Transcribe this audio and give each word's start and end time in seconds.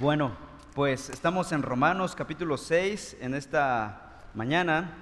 Bueno, 0.00 0.32
pues 0.74 1.10
estamos 1.10 1.52
en 1.52 1.62
Romanos 1.62 2.14
capítulo 2.14 2.56
6. 2.56 3.18
En 3.20 3.34
esta 3.34 4.22
mañana 4.32 4.94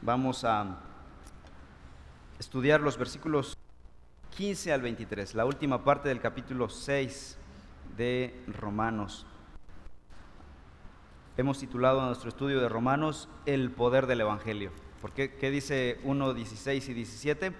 vamos 0.00 0.42
a 0.42 0.78
estudiar 2.38 2.80
los 2.80 2.96
versículos 2.96 3.58
15 4.38 4.72
al 4.72 4.80
23, 4.80 5.34
la 5.34 5.44
última 5.44 5.84
parte 5.84 6.08
del 6.08 6.22
capítulo 6.22 6.70
6 6.70 7.36
de 7.98 8.42
Romanos. 8.58 9.26
Hemos 11.36 11.58
titulado 11.58 12.00
nuestro 12.06 12.30
estudio 12.30 12.58
de 12.58 12.70
Romanos 12.70 13.28
El 13.44 13.70
poder 13.70 14.06
del 14.06 14.22
Evangelio. 14.22 14.72
¿Por 15.02 15.12
qué? 15.12 15.34
¿Qué 15.34 15.50
dice 15.50 16.00
1, 16.04 16.32
16 16.32 16.88
y 16.88 16.94
17? 16.94 17.52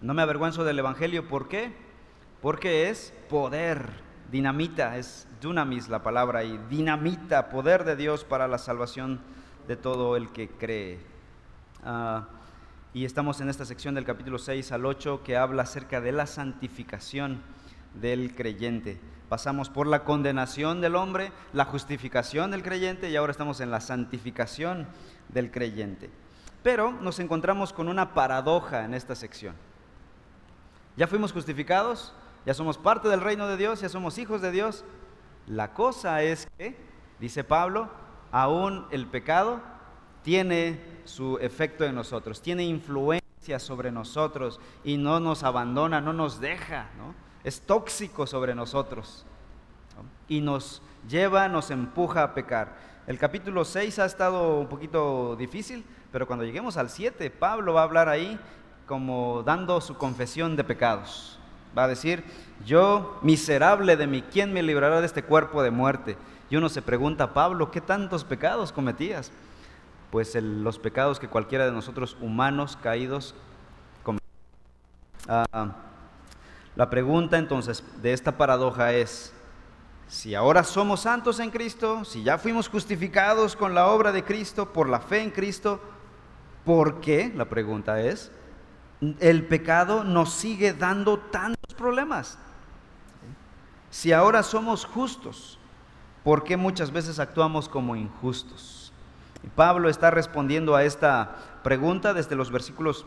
No 0.00 0.14
me 0.14 0.22
avergüenzo 0.22 0.64
del 0.64 0.78
Evangelio. 0.78 1.28
¿Por 1.28 1.46
qué? 1.48 1.74
Porque 2.40 2.88
es 2.88 3.12
poder 3.28 4.05
dinamita, 4.30 4.96
es 4.96 5.28
dunamis 5.40 5.88
la 5.88 6.02
palabra 6.02 6.44
y 6.44 6.58
dinamita, 6.70 7.48
poder 7.48 7.84
de 7.84 7.96
Dios 7.96 8.24
para 8.24 8.48
la 8.48 8.58
salvación 8.58 9.20
de 9.68 9.76
todo 9.76 10.16
el 10.16 10.30
que 10.30 10.48
cree. 10.48 10.98
Ah, 11.84 12.26
y 12.92 13.04
estamos 13.04 13.40
en 13.40 13.48
esta 13.48 13.64
sección 13.64 13.94
del 13.94 14.04
capítulo 14.04 14.38
6 14.38 14.72
al 14.72 14.86
8 14.86 15.22
que 15.22 15.36
habla 15.36 15.64
acerca 15.64 16.00
de 16.00 16.12
la 16.12 16.26
santificación 16.26 17.40
del 17.94 18.34
creyente. 18.34 18.98
Pasamos 19.28 19.70
por 19.70 19.86
la 19.86 20.04
condenación 20.04 20.80
del 20.80 20.94
hombre, 20.94 21.32
la 21.52 21.64
justificación 21.64 22.52
del 22.52 22.62
creyente 22.62 23.10
y 23.10 23.16
ahora 23.16 23.32
estamos 23.32 23.60
en 23.60 23.70
la 23.70 23.80
santificación 23.80 24.86
del 25.28 25.50
creyente. 25.50 26.10
Pero 26.62 26.92
nos 26.92 27.18
encontramos 27.18 27.72
con 27.72 27.88
una 27.88 28.14
paradoja 28.14 28.84
en 28.84 28.94
esta 28.94 29.14
sección. 29.14 29.54
Ya 30.96 31.06
fuimos 31.06 31.32
justificados, 31.32 32.14
ya 32.46 32.54
somos 32.54 32.78
parte 32.78 33.08
del 33.08 33.20
reino 33.20 33.48
de 33.48 33.56
Dios, 33.56 33.80
ya 33.80 33.88
somos 33.88 34.16
hijos 34.18 34.40
de 34.40 34.52
Dios. 34.52 34.84
La 35.46 35.74
cosa 35.74 36.22
es 36.22 36.48
que, 36.56 36.76
dice 37.18 37.42
Pablo, 37.42 37.90
aún 38.30 38.86
el 38.92 39.06
pecado 39.06 39.60
tiene 40.22 40.80
su 41.04 41.38
efecto 41.38 41.84
en 41.84 41.94
nosotros, 41.94 42.40
tiene 42.40 42.64
influencia 42.64 43.58
sobre 43.58 43.90
nosotros 43.90 44.60
y 44.84 44.96
no 44.96 45.20
nos 45.20 45.42
abandona, 45.42 46.00
no 46.00 46.12
nos 46.12 46.40
deja, 46.40 46.88
es 47.44 47.60
tóxico 47.60 48.26
sobre 48.26 48.54
nosotros 48.54 49.26
y 50.28 50.40
nos 50.40 50.82
lleva, 51.08 51.48
nos 51.48 51.70
empuja 51.70 52.22
a 52.22 52.34
pecar. 52.34 52.76
El 53.06 53.18
capítulo 53.18 53.64
6 53.64 53.98
ha 54.00 54.04
estado 54.04 54.58
un 54.58 54.68
poquito 54.68 55.36
difícil, 55.36 55.84
pero 56.10 56.26
cuando 56.26 56.44
lleguemos 56.44 56.76
al 56.76 56.90
7, 56.90 57.30
Pablo 57.30 57.74
va 57.74 57.82
a 57.82 57.84
hablar 57.84 58.08
ahí 58.08 58.38
como 58.86 59.42
dando 59.44 59.80
su 59.80 59.96
confesión 59.96 60.56
de 60.56 60.64
pecados. 60.64 61.38
Va 61.76 61.84
a 61.84 61.88
decir, 61.88 62.24
yo 62.64 63.18
miserable 63.22 63.96
de 63.96 64.06
mí, 64.06 64.22
¿quién 64.22 64.52
me 64.52 64.62
librará 64.62 65.00
de 65.00 65.06
este 65.06 65.22
cuerpo 65.22 65.62
de 65.62 65.70
muerte? 65.70 66.16
Y 66.48 66.56
uno 66.56 66.68
se 66.68 66.80
pregunta, 66.80 67.34
Pablo, 67.34 67.70
¿qué 67.70 67.80
tantos 67.80 68.24
pecados 68.24 68.72
cometías? 68.72 69.30
Pues 70.10 70.34
los 70.36 70.78
pecados 70.78 71.18
que 71.18 71.28
cualquiera 71.28 71.66
de 71.66 71.72
nosotros 71.72 72.16
humanos 72.20 72.78
caídos 72.82 73.34
cometimos. 74.02 74.30
Ah, 75.28 75.74
la 76.76 76.88
pregunta 76.88 77.36
entonces 77.36 77.82
de 78.00 78.12
esta 78.12 78.36
paradoja 78.36 78.92
es, 78.92 79.32
si 80.08 80.34
ahora 80.34 80.62
somos 80.62 81.00
santos 81.00 81.40
en 81.40 81.50
Cristo, 81.50 82.04
si 82.04 82.22
ya 82.22 82.38
fuimos 82.38 82.68
justificados 82.68 83.56
con 83.56 83.74
la 83.74 83.88
obra 83.88 84.12
de 84.12 84.22
Cristo, 84.22 84.72
por 84.72 84.88
la 84.88 85.00
fe 85.00 85.22
en 85.22 85.30
Cristo, 85.30 85.80
¿por 86.64 87.00
qué? 87.00 87.32
La 87.34 87.46
pregunta 87.46 88.00
es, 88.00 88.30
el 89.00 89.46
pecado 89.46 90.04
nos 90.04 90.32
sigue 90.32 90.72
dando 90.72 91.18
tantos 91.18 91.74
problemas. 91.76 92.38
Si 93.90 94.12
ahora 94.12 94.42
somos 94.42 94.84
justos, 94.84 95.58
¿por 96.24 96.44
qué 96.44 96.56
muchas 96.56 96.90
veces 96.90 97.18
actuamos 97.18 97.68
como 97.68 97.96
injustos? 97.96 98.92
Y 99.42 99.48
Pablo 99.48 99.88
está 99.88 100.10
respondiendo 100.10 100.74
a 100.74 100.84
esta 100.84 101.36
pregunta 101.62 102.14
desde 102.14 102.36
los 102.36 102.50
versículos 102.50 103.06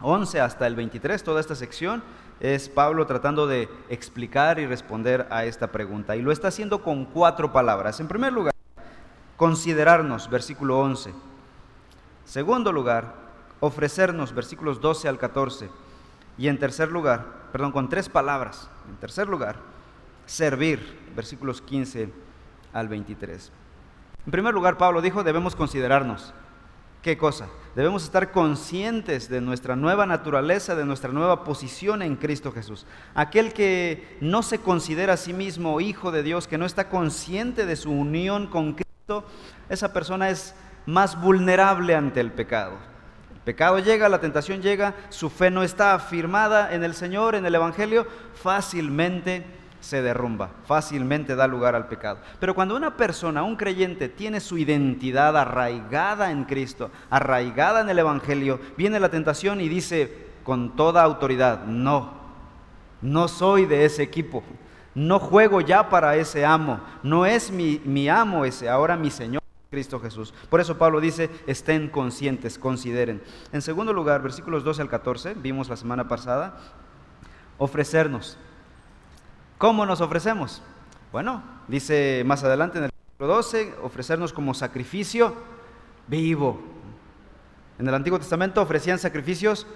11 0.00 0.40
hasta 0.40 0.66
el 0.66 0.74
23, 0.74 1.22
toda 1.22 1.40
esta 1.40 1.54
sección 1.54 2.02
es 2.40 2.68
Pablo 2.68 3.06
tratando 3.06 3.46
de 3.46 3.68
explicar 3.88 4.58
y 4.58 4.66
responder 4.66 5.28
a 5.30 5.44
esta 5.44 5.70
pregunta. 5.70 6.16
Y 6.16 6.22
lo 6.22 6.32
está 6.32 6.48
haciendo 6.48 6.82
con 6.82 7.04
cuatro 7.04 7.52
palabras. 7.52 8.00
En 8.00 8.08
primer 8.08 8.32
lugar, 8.32 8.52
considerarnos, 9.36 10.28
versículo 10.28 10.80
11. 10.80 11.14
Segundo 12.24 12.72
lugar, 12.72 13.21
ofrecernos, 13.62 14.34
versículos 14.34 14.80
12 14.80 15.08
al 15.08 15.18
14. 15.18 15.70
Y 16.36 16.48
en 16.48 16.58
tercer 16.58 16.90
lugar, 16.90 17.48
perdón, 17.52 17.70
con 17.70 17.88
tres 17.88 18.08
palabras. 18.08 18.68
En 18.88 18.96
tercer 18.96 19.28
lugar, 19.28 19.56
servir, 20.26 20.98
versículos 21.14 21.62
15 21.62 22.12
al 22.72 22.88
23. 22.88 23.52
En 24.26 24.32
primer 24.32 24.52
lugar, 24.52 24.78
Pablo 24.78 25.00
dijo, 25.00 25.22
debemos 25.22 25.54
considerarnos. 25.54 26.34
¿Qué 27.02 27.16
cosa? 27.16 27.46
Debemos 27.76 28.02
estar 28.02 28.32
conscientes 28.32 29.28
de 29.28 29.40
nuestra 29.40 29.76
nueva 29.76 30.06
naturaleza, 30.06 30.74
de 30.74 30.84
nuestra 30.84 31.12
nueva 31.12 31.44
posición 31.44 32.02
en 32.02 32.16
Cristo 32.16 32.50
Jesús. 32.50 32.84
Aquel 33.14 33.52
que 33.52 34.18
no 34.20 34.42
se 34.42 34.58
considera 34.58 35.12
a 35.12 35.16
sí 35.16 35.32
mismo 35.32 35.80
hijo 35.80 36.10
de 36.10 36.24
Dios, 36.24 36.48
que 36.48 36.58
no 36.58 36.66
está 36.66 36.88
consciente 36.88 37.64
de 37.64 37.76
su 37.76 37.92
unión 37.92 38.48
con 38.48 38.72
Cristo, 38.74 39.24
esa 39.68 39.92
persona 39.92 40.30
es 40.30 40.52
más 40.84 41.20
vulnerable 41.20 41.94
ante 41.94 42.20
el 42.20 42.32
pecado 42.32 42.91
pecado 43.44 43.78
llega, 43.78 44.08
la 44.08 44.20
tentación 44.20 44.62
llega, 44.62 44.94
su 45.08 45.30
fe 45.30 45.50
no 45.50 45.62
está 45.62 45.94
afirmada 45.94 46.72
en 46.74 46.84
el 46.84 46.94
Señor, 46.94 47.34
en 47.34 47.46
el 47.46 47.54
Evangelio, 47.54 48.06
fácilmente 48.34 49.44
se 49.82 50.00
derrumba, 50.00 50.50
fácilmente 50.66 51.34
da 51.34 51.46
lugar 51.46 51.74
al 51.74 51.88
pecado. 51.88 52.20
Pero 52.38 52.54
cuando 52.54 52.76
una 52.76 52.96
persona, 52.96 53.42
un 53.42 53.56
creyente, 53.56 54.08
tiene 54.08 54.40
su 54.40 54.56
identidad 54.56 55.36
arraigada 55.36 56.30
en 56.30 56.44
Cristo, 56.44 56.90
arraigada 57.10 57.80
en 57.80 57.90
el 57.90 57.98
Evangelio, 57.98 58.60
viene 58.76 59.00
la 59.00 59.10
tentación 59.10 59.60
y 59.60 59.68
dice 59.68 60.30
con 60.44 60.76
toda 60.76 61.02
autoridad, 61.02 61.64
no, 61.64 62.12
no 63.00 63.26
soy 63.26 63.66
de 63.66 63.84
ese 63.84 64.02
equipo, 64.02 64.44
no 64.94 65.18
juego 65.18 65.60
ya 65.60 65.88
para 65.88 66.16
ese 66.16 66.44
amo, 66.44 66.80
no 67.02 67.26
es 67.26 67.50
mi, 67.50 67.80
mi 67.84 68.08
amo 68.08 68.44
ese, 68.44 68.68
ahora 68.68 68.96
mi 68.96 69.10
Señor. 69.10 69.41
Cristo 69.72 69.98
Jesús. 69.98 70.34
Por 70.50 70.60
eso 70.60 70.76
Pablo 70.76 71.00
dice, 71.00 71.30
estén 71.46 71.88
conscientes, 71.88 72.58
consideren. 72.58 73.22
En 73.52 73.62
segundo 73.62 73.94
lugar, 73.94 74.20
versículos 74.20 74.64
12 74.64 74.82
al 74.82 74.90
14, 74.90 75.32
vimos 75.32 75.70
la 75.70 75.78
semana 75.78 76.08
pasada, 76.08 76.58
ofrecernos. 77.56 78.36
¿Cómo 79.56 79.86
nos 79.86 80.02
ofrecemos? 80.02 80.60
Bueno, 81.10 81.42
dice 81.68 82.22
más 82.26 82.44
adelante 82.44 82.76
en 82.78 82.84
el 82.84 82.90
versículo 82.90 83.34
12, 83.34 83.74
ofrecernos 83.82 84.34
como 84.34 84.52
sacrificio 84.52 85.34
vivo. 86.06 86.60
En 87.78 87.88
el 87.88 87.94
Antiguo 87.94 88.18
Testamento 88.18 88.60
ofrecían 88.60 88.98
sacrificios 88.98 89.66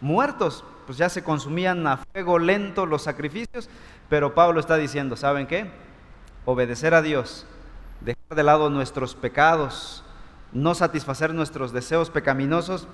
muertos, 0.00 0.64
pues 0.84 0.98
ya 0.98 1.08
se 1.08 1.22
consumían 1.22 1.86
a 1.86 1.98
fuego 1.98 2.40
lento 2.40 2.86
los 2.86 3.02
sacrificios, 3.02 3.70
pero 4.08 4.34
Pablo 4.34 4.58
está 4.58 4.76
diciendo, 4.76 5.14
¿saben 5.14 5.46
qué? 5.46 5.70
Obedecer 6.44 6.92
a 6.92 7.02
Dios 7.02 7.46
de 8.30 8.42
lado 8.42 8.70
nuestros 8.70 9.14
pecados, 9.14 10.02
no 10.52 10.74
satisfacer 10.74 11.34
nuestros 11.34 11.72
deseos 11.72 12.10
pecaminosos, 12.10 12.88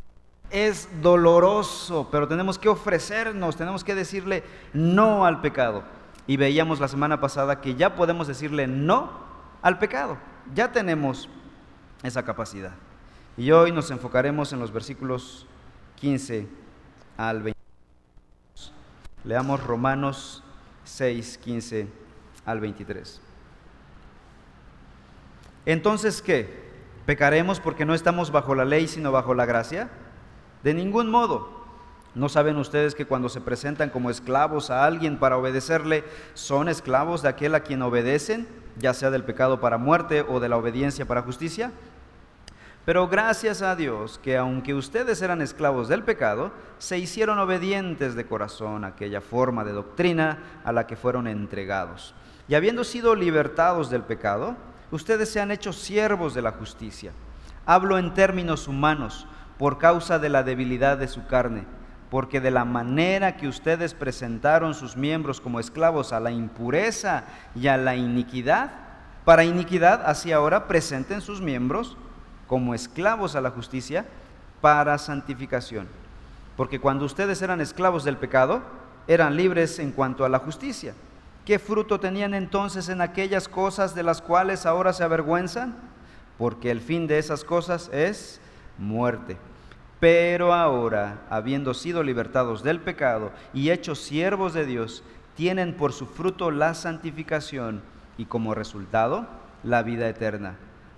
es 0.50 0.88
doloroso, 1.00 2.08
pero 2.10 2.26
tenemos 2.26 2.58
que 2.58 2.68
ofrecernos, 2.68 3.56
tenemos 3.56 3.84
que 3.84 3.94
decirle 3.94 4.42
no 4.72 5.24
al 5.24 5.40
pecado. 5.40 5.84
Y 6.26 6.36
veíamos 6.36 6.80
la 6.80 6.88
semana 6.88 7.20
pasada 7.20 7.60
que 7.60 7.76
ya 7.76 7.94
podemos 7.94 8.26
decirle 8.26 8.66
no 8.66 9.10
al 9.62 9.78
pecado, 9.78 10.18
ya 10.54 10.72
tenemos 10.72 11.28
esa 12.02 12.24
capacidad. 12.24 12.72
Y 13.36 13.52
hoy 13.52 13.72
nos 13.72 13.90
enfocaremos 13.90 14.52
en 14.52 14.58
los 14.58 14.72
versículos 14.72 15.46
15 16.00 16.48
al 17.16 17.42
20. 17.42 17.60
Leamos 19.24 19.62
Romanos 19.62 20.42
6, 20.84 21.38
15 21.38 21.88
al 22.44 22.60
23. 22.60 23.20
Entonces, 25.66 26.22
¿qué? 26.22 26.70
¿Pecaremos 27.06 27.60
porque 27.60 27.84
no 27.84 27.94
estamos 27.94 28.30
bajo 28.30 28.54
la 28.54 28.64
ley 28.64 28.88
sino 28.88 29.12
bajo 29.12 29.34
la 29.34 29.46
gracia? 29.46 29.90
De 30.62 30.74
ningún 30.74 31.10
modo. 31.10 31.60
¿No 32.14 32.28
saben 32.28 32.56
ustedes 32.56 32.94
que 32.94 33.06
cuando 33.06 33.28
se 33.28 33.40
presentan 33.40 33.90
como 33.90 34.10
esclavos 34.10 34.70
a 34.70 34.84
alguien 34.84 35.18
para 35.18 35.36
obedecerle, 35.36 36.04
son 36.34 36.68
esclavos 36.68 37.22
de 37.22 37.28
aquel 37.28 37.54
a 37.54 37.60
quien 37.60 37.82
obedecen, 37.82 38.48
ya 38.78 38.94
sea 38.94 39.10
del 39.10 39.22
pecado 39.22 39.60
para 39.60 39.78
muerte 39.78 40.22
o 40.28 40.40
de 40.40 40.48
la 40.48 40.56
obediencia 40.56 41.06
para 41.06 41.22
justicia? 41.22 41.70
Pero 42.84 43.06
gracias 43.06 43.62
a 43.62 43.76
Dios 43.76 44.18
que 44.22 44.36
aunque 44.36 44.74
ustedes 44.74 45.22
eran 45.22 45.42
esclavos 45.42 45.88
del 45.88 46.02
pecado, 46.02 46.50
se 46.78 46.98
hicieron 46.98 47.38
obedientes 47.38 48.16
de 48.16 48.26
corazón 48.26 48.84
a 48.84 48.88
aquella 48.88 49.20
forma 49.20 49.64
de 49.64 49.72
doctrina 49.72 50.38
a 50.64 50.72
la 50.72 50.86
que 50.88 50.96
fueron 50.96 51.28
entregados. 51.28 52.14
Y 52.48 52.56
habiendo 52.56 52.82
sido 52.82 53.14
libertados 53.14 53.90
del 53.90 54.02
pecado, 54.02 54.56
ustedes 54.90 55.30
se 55.30 55.40
han 55.40 55.50
hecho 55.50 55.72
siervos 55.72 56.34
de 56.34 56.42
la 56.42 56.52
justicia. 56.52 57.12
Hablo 57.66 57.98
en 57.98 58.14
términos 58.14 58.68
humanos 58.68 59.26
por 59.58 59.78
causa 59.78 60.18
de 60.18 60.28
la 60.28 60.42
debilidad 60.42 60.98
de 60.98 61.08
su 61.08 61.26
carne, 61.26 61.64
porque 62.10 62.40
de 62.40 62.50
la 62.50 62.64
manera 62.64 63.36
que 63.36 63.46
ustedes 63.46 63.94
presentaron 63.94 64.74
sus 64.74 64.96
miembros 64.96 65.40
como 65.40 65.60
esclavos 65.60 66.12
a 66.12 66.20
la 66.20 66.30
impureza 66.30 67.24
y 67.54 67.68
a 67.68 67.76
la 67.76 67.94
iniquidad, 67.94 68.72
para 69.24 69.44
iniquidad, 69.44 70.02
así 70.06 70.32
ahora 70.32 70.66
presenten 70.66 71.20
sus 71.20 71.40
miembros 71.40 71.96
como 72.46 72.74
esclavos 72.74 73.36
a 73.36 73.40
la 73.40 73.50
justicia 73.50 74.06
para 74.60 74.98
santificación. 74.98 75.86
Porque 76.56 76.80
cuando 76.80 77.04
ustedes 77.04 77.40
eran 77.42 77.60
esclavos 77.60 78.02
del 78.02 78.16
pecado, 78.16 78.62
eran 79.06 79.36
libres 79.36 79.78
en 79.78 79.92
cuanto 79.92 80.24
a 80.24 80.28
la 80.28 80.38
justicia. 80.40 80.94
¿Qué 81.44 81.58
fruto 81.58 81.98
tenían 81.98 82.34
entonces 82.34 82.88
en 82.88 83.00
aquellas 83.00 83.48
cosas 83.48 83.94
de 83.94 84.02
las 84.02 84.20
cuales 84.20 84.66
ahora 84.66 84.92
se 84.92 85.04
avergüenzan? 85.04 85.74
Porque 86.38 86.70
el 86.70 86.80
fin 86.80 87.06
de 87.06 87.18
esas 87.18 87.44
cosas 87.44 87.90
es 87.92 88.40
muerte. 88.78 89.36
Pero 90.00 90.54
ahora, 90.54 91.22
habiendo 91.28 91.74
sido 91.74 92.02
libertados 92.02 92.62
del 92.62 92.80
pecado 92.80 93.32
y 93.52 93.70
hechos 93.70 94.00
siervos 94.00 94.54
de 94.54 94.64
Dios, 94.64 95.02
tienen 95.34 95.74
por 95.74 95.92
su 95.92 96.06
fruto 96.06 96.50
la 96.50 96.74
santificación 96.74 97.82
y 98.16 98.26
como 98.26 98.54
resultado 98.54 99.26
la 99.62 99.82
vida 99.82 100.08
eterna. 100.08 100.56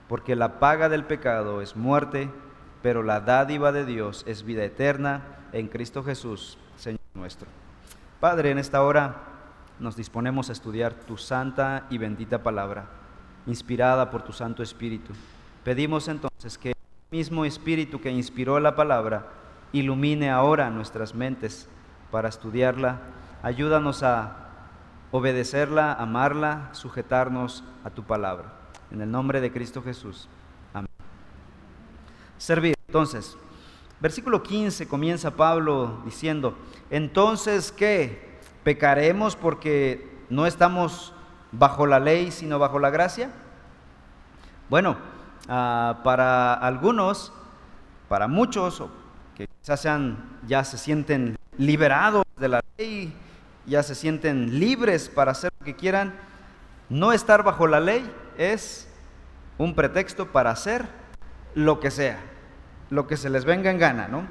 Porque 0.08 0.36
la 0.36 0.60
paga 0.60 0.88
del 0.88 1.04
pecado 1.04 1.62
es 1.62 1.76
muerte, 1.76 2.30
pero 2.82 3.02
la 3.02 3.20
dádiva 3.20 3.72
de 3.72 3.84
Dios 3.84 4.24
es 4.26 4.44
vida 4.44 4.64
eterna 4.64 5.22
en 5.52 5.68
Cristo 5.68 6.02
Jesús, 6.04 6.58
Señor 6.76 7.00
nuestro. 7.14 7.48
Padre, 8.20 8.50
en 8.50 8.58
esta 8.58 8.82
hora 8.82 9.31
nos 9.82 9.96
disponemos 9.96 10.49
a 10.49 10.52
estudiar 10.52 10.94
tu 10.94 11.19
santa 11.19 11.87
y 11.90 11.99
bendita 11.99 12.43
palabra, 12.43 12.87
inspirada 13.46 14.11
por 14.11 14.23
tu 14.23 14.32
Santo 14.32 14.62
Espíritu. 14.62 15.12
Pedimos 15.64 16.06
entonces 16.06 16.56
que 16.56 16.69
el 16.69 16.75
mismo 17.11 17.44
Espíritu 17.44 18.00
que 18.00 18.11
inspiró 18.11 18.61
la 18.61 18.76
palabra 18.76 19.26
ilumine 19.73 20.31
ahora 20.31 20.70
nuestras 20.70 21.17
mentes 21.17 21.69
para 22.12 22.29
estudiarla. 22.29 23.00
Ayúdanos 23.43 24.05
a 24.05 24.37
obedecerla, 25.11 25.93
amarla, 25.93 26.70
sujetarnos 26.73 27.64
a 27.82 27.90
tu 27.90 28.05
palabra. 28.05 28.52
En 28.93 29.00
el 29.00 29.11
nombre 29.11 29.40
de 29.40 29.50
Cristo 29.50 29.82
Jesús. 29.82 30.29
Amén. 30.73 30.88
Servir. 32.38 32.76
Entonces, 32.87 33.37
versículo 34.00 34.44
15 34.44 34.87
comienza 34.87 35.32
Pablo 35.32 36.02
diciendo, 36.05 36.56
entonces, 36.88 37.73
¿qué? 37.73 38.31
¿Pecaremos 38.64 39.36
porque 39.36 40.24
no 40.30 40.46
estamos 40.46 41.12
bajo 41.50 41.86
la 41.86 42.00
ley, 42.00 42.30
sino 42.30 42.58
bajo 42.58 42.78
la 42.78 42.90
gracia? 42.90 43.30
Bueno, 44.68 44.96
ah, 45.48 46.00
para 46.04 46.54
algunos, 46.54 47.32
para 48.08 48.28
muchos, 48.28 48.82
que 49.34 49.46
quizás 49.46 49.80
sean, 49.80 50.38
ya 50.46 50.64
se 50.64 50.78
sienten 50.78 51.36
liberados 51.58 52.24
de 52.36 52.48
la 52.48 52.60
ley, 52.78 53.12
ya 53.66 53.82
se 53.82 53.94
sienten 53.94 54.58
libres 54.58 55.08
para 55.08 55.32
hacer 55.32 55.52
lo 55.58 55.64
que 55.64 55.76
quieran, 55.76 56.14
no 56.88 57.12
estar 57.12 57.42
bajo 57.42 57.66
la 57.66 57.80
ley 57.80 58.10
es 58.38 58.88
un 59.58 59.74
pretexto 59.74 60.26
para 60.32 60.50
hacer 60.50 60.86
lo 61.54 61.80
que 61.80 61.90
sea, 61.90 62.20
lo 62.90 63.06
que 63.06 63.16
se 63.16 63.30
les 63.30 63.44
venga 63.44 63.70
en 63.70 63.78
gana, 63.78 64.08
¿no? 64.08 64.26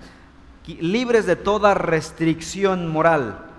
Libres 0.66 1.26
de 1.26 1.36
toda 1.36 1.74
restricción 1.74 2.88
moral. 2.88 3.51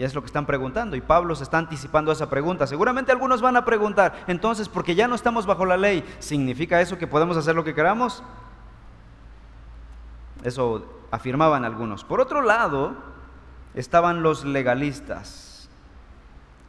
Y 0.00 0.02
es 0.02 0.14
lo 0.14 0.22
que 0.22 0.28
están 0.28 0.46
preguntando. 0.46 0.96
Y 0.96 1.02
Pablo 1.02 1.34
se 1.34 1.42
está 1.42 1.58
anticipando 1.58 2.10
a 2.10 2.14
esa 2.14 2.30
pregunta. 2.30 2.66
Seguramente 2.66 3.12
algunos 3.12 3.42
van 3.42 3.58
a 3.58 3.66
preguntar, 3.66 4.24
entonces, 4.28 4.66
porque 4.66 4.94
ya 4.94 5.06
no 5.06 5.14
estamos 5.14 5.44
bajo 5.44 5.66
la 5.66 5.76
ley, 5.76 6.02
¿significa 6.20 6.80
eso 6.80 6.96
que 6.96 7.06
podemos 7.06 7.36
hacer 7.36 7.54
lo 7.54 7.64
que 7.64 7.74
queramos? 7.74 8.22
Eso 10.42 10.86
afirmaban 11.10 11.66
algunos. 11.66 12.02
Por 12.02 12.18
otro 12.18 12.40
lado, 12.40 12.94
estaban 13.74 14.22
los 14.22 14.46
legalistas, 14.46 15.68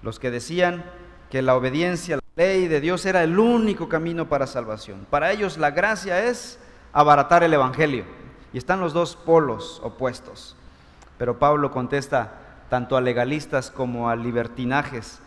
los 0.02 0.20
que 0.20 0.30
decían 0.30 0.84
que 1.30 1.42
la 1.42 1.56
obediencia 1.56 2.16
a 2.16 2.18
la 2.18 2.24
ley 2.36 2.68
de 2.68 2.82
Dios 2.82 3.06
era 3.06 3.24
el 3.24 3.40
único 3.40 3.88
camino 3.88 4.28
para 4.28 4.46
salvación. 4.46 5.08
Para 5.10 5.32
ellos 5.32 5.58
la 5.58 5.72
gracia 5.72 6.26
es 6.26 6.60
abaratar 6.92 7.44
el 7.44 7.54
Evangelio. 7.54 8.04
Y 8.52 8.58
están 8.58 8.82
los 8.82 8.92
dos 8.92 9.16
polos 9.16 9.80
opuestos. 9.86 10.58
Pero 11.18 11.40
Pablo 11.40 11.72
contesta 11.72 12.42
tanto 12.72 12.96
a 12.96 13.02
legalistas 13.02 13.70
como 13.70 14.10
a 14.10 14.16
libertinajes. 14.16 15.20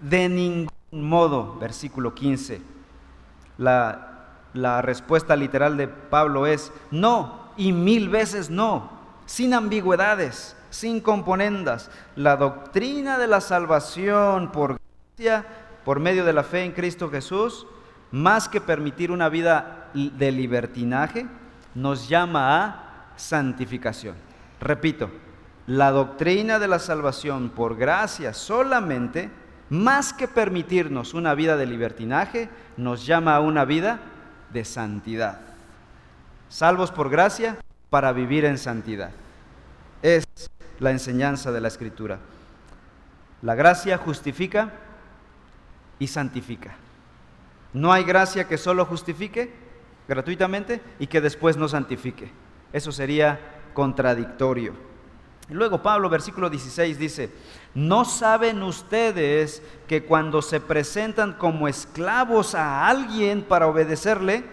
De 0.00 0.28
ningún 0.28 0.68
modo, 0.90 1.56
versículo 1.60 2.14
15. 2.14 2.60
La, 3.58 4.24
la 4.54 4.82
respuesta 4.82 5.36
literal 5.36 5.76
de 5.76 5.86
Pablo 5.86 6.48
es 6.48 6.72
no 6.90 7.52
y 7.56 7.72
mil 7.72 8.08
veces 8.08 8.50
no, 8.50 8.90
sin 9.24 9.54
ambigüedades 9.54 10.56
sin 10.74 11.00
componendas. 11.00 11.88
La 12.16 12.36
doctrina 12.36 13.18
de 13.18 13.28
la 13.28 13.40
salvación 13.40 14.50
por 14.50 14.76
gracia, 15.16 15.46
por 15.84 16.00
medio 16.00 16.24
de 16.24 16.32
la 16.32 16.42
fe 16.42 16.64
en 16.64 16.72
Cristo 16.72 17.08
Jesús, 17.08 17.68
más 18.10 18.48
que 18.48 18.60
permitir 18.60 19.12
una 19.12 19.28
vida 19.28 19.90
de 19.94 20.32
libertinaje, 20.32 21.28
nos 21.76 22.08
llama 22.08 22.64
a 22.64 23.12
santificación. 23.14 24.16
Repito, 24.60 25.08
la 25.66 25.90
doctrina 25.90 26.58
de 26.58 26.68
la 26.68 26.78
salvación 26.78 27.50
por 27.50 27.76
gracia 27.76 28.34
solamente, 28.34 29.30
más 29.70 30.12
que 30.12 30.28
permitirnos 30.28 31.14
una 31.14 31.34
vida 31.34 31.56
de 31.56 31.66
libertinaje, 31.66 32.48
nos 32.76 33.06
llama 33.06 33.34
a 33.34 33.40
una 33.40 33.64
vida 33.64 34.00
de 34.52 34.64
santidad. 34.64 35.40
Salvos 36.48 36.90
por 36.90 37.08
gracia 37.08 37.56
para 37.90 38.12
vivir 38.12 38.44
en 38.44 38.58
santidad. 38.58 39.10
Es 40.02 40.24
la 40.80 40.90
enseñanza 40.90 41.50
de 41.50 41.60
la 41.60 41.68
Escritura. 41.68 42.18
La 43.42 43.54
gracia 43.54 43.96
justifica 43.98 44.72
y 45.98 46.06
santifica. 46.06 46.76
No 47.72 47.92
hay 47.92 48.04
gracia 48.04 48.46
que 48.46 48.58
solo 48.58 48.84
justifique 48.84 49.52
gratuitamente 50.06 50.80
y 50.98 51.06
que 51.06 51.20
después 51.20 51.56
no 51.56 51.68
santifique. 51.68 52.30
Eso 52.72 52.92
sería 52.92 53.40
contradictorio. 53.72 54.93
Luego 55.48 55.82
Pablo, 55.82 56.08
versículo 56.08 56.48
16, 56.48 56.98
dice, 56.98 57.30
¿no 57.74 58.04
saben 58.04 58.62
ustedes 58.62 59.62
que 59.86 60.04
cuando 60.04 60.40
se 60.42 60.60
presentan 60.60 61.34
como 61.34 61.68
esclavos 61.68 62.54
a 62.54 62.88
alguien 62.88 63.42
para 63.42 63.66
obedecerle, 63.66 64.44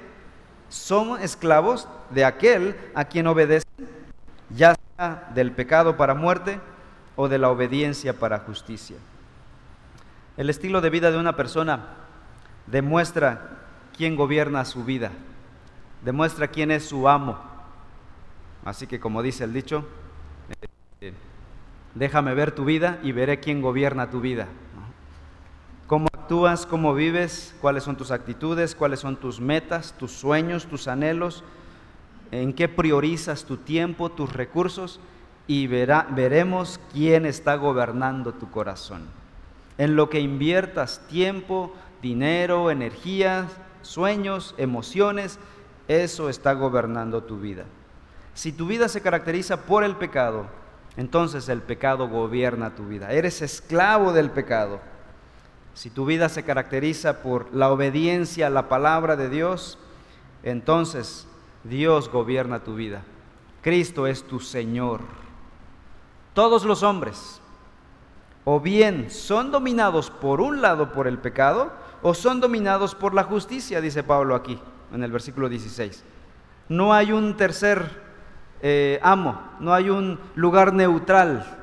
son 0.69 1.21
esclavos 1.21 1.88
de 2.09 2.25
aquel 2.25 2.75
a 2.93 3.05
quien 3.05 3.27
obedecen? 3.27 3.69
Ya 4.49 4.75
del 5.33 5.51
pecado 5.51 5.97
para 5.97 6.13
muerte 6.13 6.59
o 7.15 7.27
de 7.27 7.37
la 7.37 7.49
obediencia 7.49 8.17
para 8.17 8.39
justicia. 8.39 8.97
El 10.37 10.49
estilo 10.49 10.81
de 10.81 10.89
vida 10.89 11.11
de 11.11 11.17
una 11.17 11.35
persona 11.35 11.87
demuestra 12.67 13.59
quién 13.95 14.16
gobierna 14.16 14.66
su 14.66 14.83
vida, 14.83 15.11
demuestra 16.04 16.47
quién 16.47 16.71
es 16.71 16.85
su 16.85 17.07
amo. 17.07 17.39
Así 18.63 18.87
que 18.87 18.99
como 18.99 19.21
dice 19.21 19.44
el 19.44 19.54
dicho, 19.54 19.87
déjame 21.95 22.33
ver 22.33 22.52
tu 22.52 22.66
vida 22.66 23.00
y 23.04 23.12
veré 23.12 23.40
quién 23.40 23.62
gobierna 23.62 24.10
tu 24.10 24.21
vida. 24.21 24.48
¿Cómo 25.88 26.07
actúas? 26.14 26.66
¿Cómo 26.66 26.94
vives? 26.94 27.56
¿Cuáles 27.62 27.83
son 27.83 27.98
tus 27.98 28.12
actitudes? 28.12 28.76
¿Cuáles 28.76 29.00
son 29.00 29.18
tus 29.18 29.40
metas, 29.40 29.94
tus 29.98 30.12
sueños, 30.12 30.66
tus 30.66 30.88
anhelos? 30.88 31.44
en 32.31 32.54
qué 32.54 32.69
priorizas 32.69 33.44
tu 33.44 33.57
tiempo, 33.57 34.10
tus 34.10 34.33
recursos 34.33 35.00
y 35.48 35.68
veremos 35.68 36.80
quién 36.94 37.26
está 37.26 37.56
gobernando 37.56 38.33
tu 38.33 38.50
corazón. 38.50 39.07
En 39.78 39.95
lo 39.95 40.10
que 40.10 40.21
inviertas 40.21 41.02
tiempo, 41.10 41.74
dinero, 42.02 42.71
energía, 42.71 43.48
sueños, 43.81 44.56
emociones, 44.57 45.40
eso 45.88 46.30
está 46.30 46.54
gobernando 46.54 47.24
tu 47.24 47.40
vida. 47.40 47.66
Si 48.33 48.54
tu 48.54 48.66
vida 48.66 48.88
se 48.88 49.02
caracteriza 49.02 49.66
por 49.66 49.83
el 49.83 49.98
pecado, 49.98 50.45
entonces 50.98 51.50
el 51.50 51.62
pecado 51.62 52.07
gobierna 52.07 52.76
tu 52.76 52.88
vida. 52.88 53.12
Eres 53.12 53.42
esclavo 53.42 54.14
del 54.14 54.30
pecado. 54.30 54.80
Si 55.74 55.90
tu 55.90 56.06
vida 56.06 56.28
se 56.30 56.44
caracteriza 56.44 57.21
por 57.21 57.54
la 57.54 57.71
obediencia 57.71 58.48
a 58.48 58.50
la 58.50 58.68
palabra 58.68 59.16
de 59.16 59.30
Dios, 59.30 59.78
entonces 60.44 61.28
Dios 61.64 62.10
gobierna 62.10 62.64
tu 62.64 62.76
vida. 62.76 63.04
Cristo 63.62 64.07
es 64.07 64.24
tu 64.24 64.40
Señor. 64.40 65.02
Todos 66.33 66.66
los 66.66 66.83
hombres 66.83 67.42
o 68.44 68.60
bien 68.60 69.10
son 69.12 69.52
dominados 69.52 70.10
por 70.10 70.42
un 70.42 70.62
lado 70.62 70.92
por 70.92 71.07
el 71.07 71.19
pecado 71.19 71.71
o 72.02 72.14
son 72.14 72.40
dominados 72.40 72.95
por 72.95 73.14
la 73.14 73.24
justicia, 73.24 73.80
dice 73.81 74.04
Pablo 74.04 74.36
aquí 74.36 74.60
en 74.94 75.04
el 75.04 75.12
versículo 75.12 75.48
16. 75.48 76.04
No 76.69 76.94
hay 76.94 77.12
un 77.12 77.38
tercer 77.38 78.10
eh, 78.61 78.99
amo, 79.01 79.41
no 79.59 79.73
hay 79.73 79.89
un 79.89 80.19
lugar 80.35 80.73
neutral. 80.73 81.57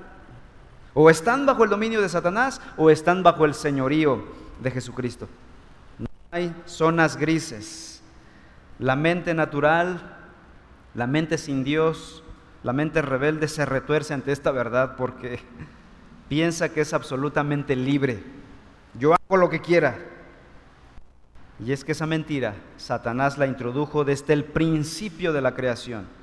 O 0.95 1.11
están 1.11 1.47
bajo 1.47 1.63
el 1.63 1.71
dominio 1.71 2.03
de 2.03 2.09
Satanás 2.09 2.61
o 2.77 2.91
están 2.91 3.23
bajo 3.23 3.45
el 3.45 3.55
señorío 3.55 4.25
de 4.61 4.71
Jesucristo. 4.71 5.29
No 5.99 6.09
hay 6.33 6.53
zonas 6.67 7.17
grises. 7.17 8.03
La 8.81 8.97
mente 8.97 9.33
natural, 9.33 10.17
la 10.95 11.07
mente 11.07 11.39
sin 11.39 11.63
Dios, 11.63 12.25
la 12.65 12.73
mente 12.73 13.01
rebelde 13.03 13.47
se 13.47 13.65
retuerce 13.65 14.15
ante 14.15 14.33
esta 14.33 14.51
verdad 14.51 14.97
porque 14.97 15.39
piensa 16.29 16.71
que 16.71 16.81
es 16.81 16.93
absolutamente 16.93 17.77
libre. 17.77 18.25
Yo 18.99 19.15
hago 19.15 19.37
lo 19.37 19.49
que 19.49 19.61
quiera. 19.61 19.97
Y 21.65 21.73
es 21.73 21.85
que 21.85 21.93
esa 21.93 22.07
mentira 22.07 22.55
Satanás 22.77 23.39
la 23.39 23.47
introdujo 23.47 24.05
desde 24.05 24.33
el 24.33 24.45
principio 24.45 25.33
de 25.33 25.43
la 25.43 25.55
creación. 25.55 26.18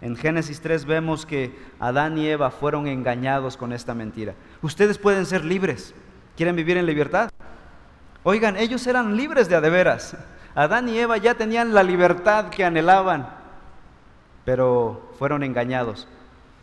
En 0.00 0.16
Génesis 0.16 0.60
3 0.60 0.84
vemos 0.84 1.26
que 1.26 1.56
Adán 1.80 2.18
y 2.18 2.28
Eva 2.28 2.50
fueron 2.50 2.86
engañados 2.86 3.56
con 3.56 3.72
esta 3.72 3.94
mentira. 3.94 4.34
Ustedes 4.62 4.96
pueden 4.96 5.26
ser 5.26 5.44
libres. 5.44 5.94
¿Quieren 6.36 6.54
vivir 6.54 6.76
en 6.76 6.86
libertad? 6.86 7.30
Oigan, 8.22 8.56
ellos 8.56 8.86
eran 8.86 9.16
libres 9.16 9.48
de 9.48 9.56
a 9.56 9.60
de 9.60 9.70
veras. 9.70 10.16
Adán 10.54 10.88
y 10.88 10.98
Eva 10.98 11.16
ya 11.16 11.34
tenían 11.34 11.74
la 11.74 11.82
libertad 11.82 12.48
que 12.50 12.64
anhelaban, 12.64 13.28
pero 14.44 15.10
fueron 15.18 15.42
engañados. 15.42 16.06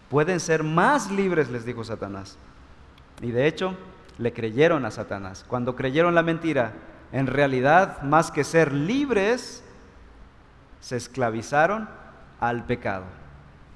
Pueden 0.09 0.39
ser 0.39 0.63
más 0.63 1.11
libres, 1.11 1.49
les 1.49 1.65
dijo 1.65 1.83
Satanás. 1.83 2.37
Y 3.21 3.31
de 3.31 3.47
hecho, 3.47 3.75
le 4.17 4.31
creyeron 4.31 4.85
a 4.85 4.91
Satanás. 4.91 5.45
Cuando 5.47 5.75
creyeron 5.75 6.15
la 6.15 6.23
mentira, 6.23 6.73
en 7.11 7.27
realidad, 7.27 8.01
más 8.01 8.31
que 8.31 8.43
ser 8.43 8.71
libres, 8.71 9.63
se 10.79 10.95
esclavizaron 10.95 11.89
al 12.39 12.65
pecado. 12.65 13.05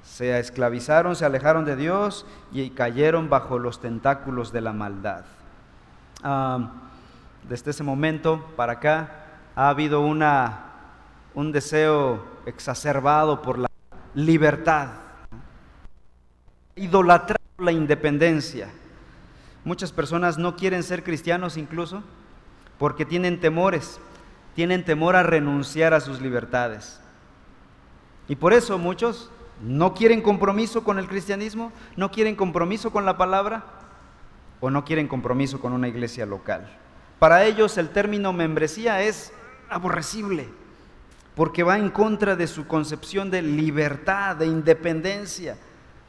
Se 0.02 0.38
esclavizaron, 0.38 1.16
se 1.16 1.24
alejaron 1.24 1.64
de 1.64 1.76
Dios 1.76 2.26
y 2.52 2.70
cayeron 2.70 3.28
bajo 3.28 3.58
los 3.58 3.80
tentáculos 3.80 4.52
de 4.52 4.60
la 4.60 4.72
maldad. 4.72 5.24
desde 7.48 7.70
ese 7.70 7.82
momento 7.82 8.44
para 8.56 8.74
acá 8.74 9.26
ha 9.56 9.68
habido 9.68 10.00
una, 10.00 10.64
un 11.34 11.52
deseo 11.52 12.24
exacerbado 12.46 13.42
por 13.42 13.58
la 13.58 13.68
libertad, 14.14 14.88
idolatrado 16.76 17.40
la 17.58 17.72
independencia. 17.72 18.70
Muchas 19.64 19.92
personas 19.92 20.38
no 20.38 20.56
quieren 20.56 20.82
ser 20.82 21.04
cristianos 21.04 21.56
incluso 21.56 22.02
porque 22.78 23.04
tienen 23.04 23.40
temores, 23.40 24.00
tienen 24.54 24.84
temor 24.84 25.16
a 25.16 25.22
renunciar 25.22 25.92
a 25.92 26.00
sus 26.00 26.20
libertades. 26.20 27.00
Y 28.26 28.36
por 28.36 28.52
eso 28.52 28.78
muchos 28.78 29.30
no 29.62 29.94
quieren 29.94 30.22
compromiso 30.22 30.84
con 30.84 30.98
el 30.98 31.08
cristianismo, 31.08 31.72
no 31.96 32.10
quieren 32.10 32.36
compromiso 32.36 32.90
con 32.90 33.04
la 33.04 33.16
palabra 33.16 33.64
o 34.60 34.70
no 34.70 34.84
quieren 34.84 35.08
compromiso 35.08 35.60
con 35.60 35.72
una 35.72 35.88
iglesia 35.88 36.26
local. 36.26 36.68
Para 37.18 37.44
ellos 37.44 37.76
el 37.78 37.90
término 37.90 38.32
membresía 38.32 39.02
es 39.02 39.32
aborrecible, 39.68 40.48
porque 41.34 41.62
va 41.62 41.78
en 41.78 41.90
contra 41.90 42.36
de 42.36 42.46
su 42.46 42.66
concepción 42.66 43.30
de 43.30 43.42
libertad, 43.42 44.36
de 44.36 44.46
independencia, 44.46 45.56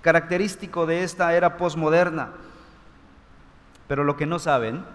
característico 0.01 0.85
de 0.85 1.03
esta 1.03 1.33
era 1.35 1.57
posmoderna. 1.57 2.31
Pero 3.87 4.03
lo 4.03 4.15
que 4.15 4.25
no 4.25 4.39
saben 4.39 4.85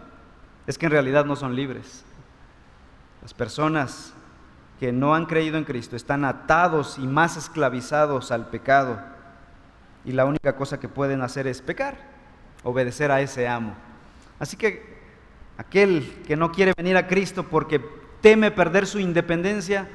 es 0.66 0.78
que 0.78 0.86
en 0.86 0.92
realidad 0.92 1.26
no 1.26 1.36
son 1.36 1.54
libres. 1.54 2.04
Las 3.22 3.34
personas 3.34 4.14
que 4.78 4.92
no 4.92 5.14
han 5.14 5.26
creído 5.26 5.56
en 5.58 5.64
Cristo 5.64 5.96
están 5.96 6.24
atados 6.24 6.98
y 6.98 7.06
más 7.06 7.36
esclavizados 7.36 8.30
al 8.30 8.48
pecado. 8.48 8.98
Y 10.04 10.12
la 10.12 10.24
única 10.24 10.54
cosa 10.56 10.78
que 10.78 10.88
pueden 10.88 11.22
hacer 11.22 11.46
es 11.46 11.62
pecar, 11.62 11.96
obedecer 12.62 13.10
a 13.10 13.20
ese 13.20 13.48
amo. 13.48 13.74
Así 14.38 14.56
que 14.56 14.96
aquel 15.56 16.22
que 16.26 16.36
no 16.36 16.52
quiere 16.52 16.72
venir 16.76 16.96
a 16.96 17.06
Cristo 17.06 17.44
porque 17.44 17.80
teme 18.20 18.50
perder 18.50 18.86
su 18.86 18.98
independencia, 18.98 19.88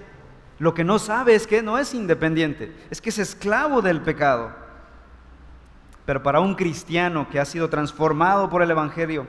lo 0.60 0.74
que 0.74 0.84
no 0.84 1.00
sabe 1.00 1.36
es 1.36 1.48
que 1.48 1.62
no 1.62 1.78
es 1.78 1.94
independiente, 1.94 2.76
es 2.90 3.02
que 3.02 3.10
es 3.10 3.20
esclavo 3.20 3.82
del 3.82 4.02
pecado. 4.02 4.52
Pero 6.06 6.24
para 6.24 6.40
un 6.40 6.56
cristiano 6.56 7.28
que 7.30 7.40
ha 7.40 7.46
sido 7.46 7.70
transformado 7.70 8.50
por 8.50 8.62
el 8.62 8.72
Evangelio, 8.72 9.28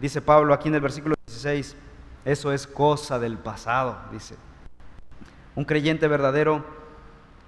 Dice 0.00 0.20
Pablo 0.20 0.52
aquí 0.52 0.68
en 0.68 0.74
el 0.74 0.80
versículo 0.80 1.14
16, 1.26 1.76
eso 2.24 2.52
es 2.52 2.66
cosa 2.66 3.18
del 3.18 3.38
pasado, 3.38 3.98
dice. 4.12 4.36
Un 5.56 5.64
creyente 5.64 6.08
verdadero, 6.08 6.64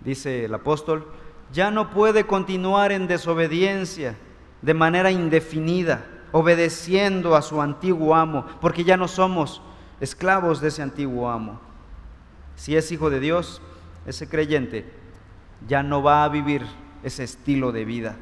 dice 0.01 0.45
el 0.45 0.55
apóstol, 0.55 1.07
ya 1.53 1.71
no 1.71 1.91
puede 1.91 2.27
continuar 2.27 2.93
en 2.93 3.07
desobediencia 3.07 4.17
de 4.63 4.75
manera 4.75 5.11
indefinida, 5.11 6.07
obedeciendo 6.33 7.37
a 7.37 7.43
su 7.43 7.61
antiguo 7.63 8.15
amo, 8.15 8.47
porque 8.61 8.85
ya 8.85 8.97
no 8.97 9.09
somos 9.09 9.63
esclavos 10.01 10.61
de 10.61 10.69
ese 10.69 10.83
antiguo 10.83 11.29
amo. 11.29 11.61
Si 12.57 12.77
es 12.77 12.91
hijo 12.93 13.11
de 13.11 13.21
Dios, 13.21 13.61
ese 14.07 14.29
creyente 14.29 14.85
ya 15.67 15.83
no 15.83 16.03
va 16.03 16.25
a 16.25 16.29
vivir 16.29 16.63
ese 17.03 17.25
estilo 17.25 17.73
de 17.73 17.85
vida. 17.85 18.17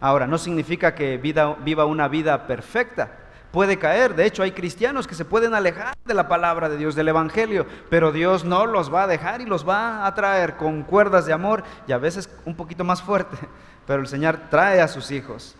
Ahora, 0.00 0.26
no 0.26 0.36
significa 0.38 0.94
que 0.94 1.16
vida, 1.16 1.54
viva 1.64 1.84
una 1.84 2.08
vida 2.08 2.46
perfecta, 2.46 3.18
puede 3.52 3.78
caer. 3.78 4.16
De 4.16 4.26
hecho, 4.26 4.42
hay 4.42 4.52
cristianos 4.52 5.06
que 5.06 5.14
se 5.14 5.24
pueden 5.24 5.54
alejar 5.54 5.94
de 6.04 6.14
la 6.14 6.26
palabra 6.26 6.68
de 6.68 6.78
Dios, 6.78 6.94
del 6.94 7.08
Evangelio, 7.08 7.66
pero 7.90 8.10
Dios 8.10 8.44
no 8.44 8.66
los 8.66 8.92
va 8.92 9.04
a 9.04 9.06
dejar 9.06 9.40
y 9.40 9.46
los 9.46 9.68
va 9.68 10.06
a 10.06 10.14
traer 10.14 10.56
con 10.56 10.82
cuerdas 10.82 11.26
de 11.26 11.32
amor 11.32 11.62
y 11.86 11.92
a 11.92 11.98
veces 11.98 12.28
un 12.44 12.56
poquito 12.56 12.82
más 12.82 13.02
fuerte. 13.02 13.36
Pero 13.86 14.00
el 14.00 14.06
Señor 14.06 14.38
trae 14.48 14.80
a 14.80 14.86
sus 14.86 15.10
hijos 15.10 15.56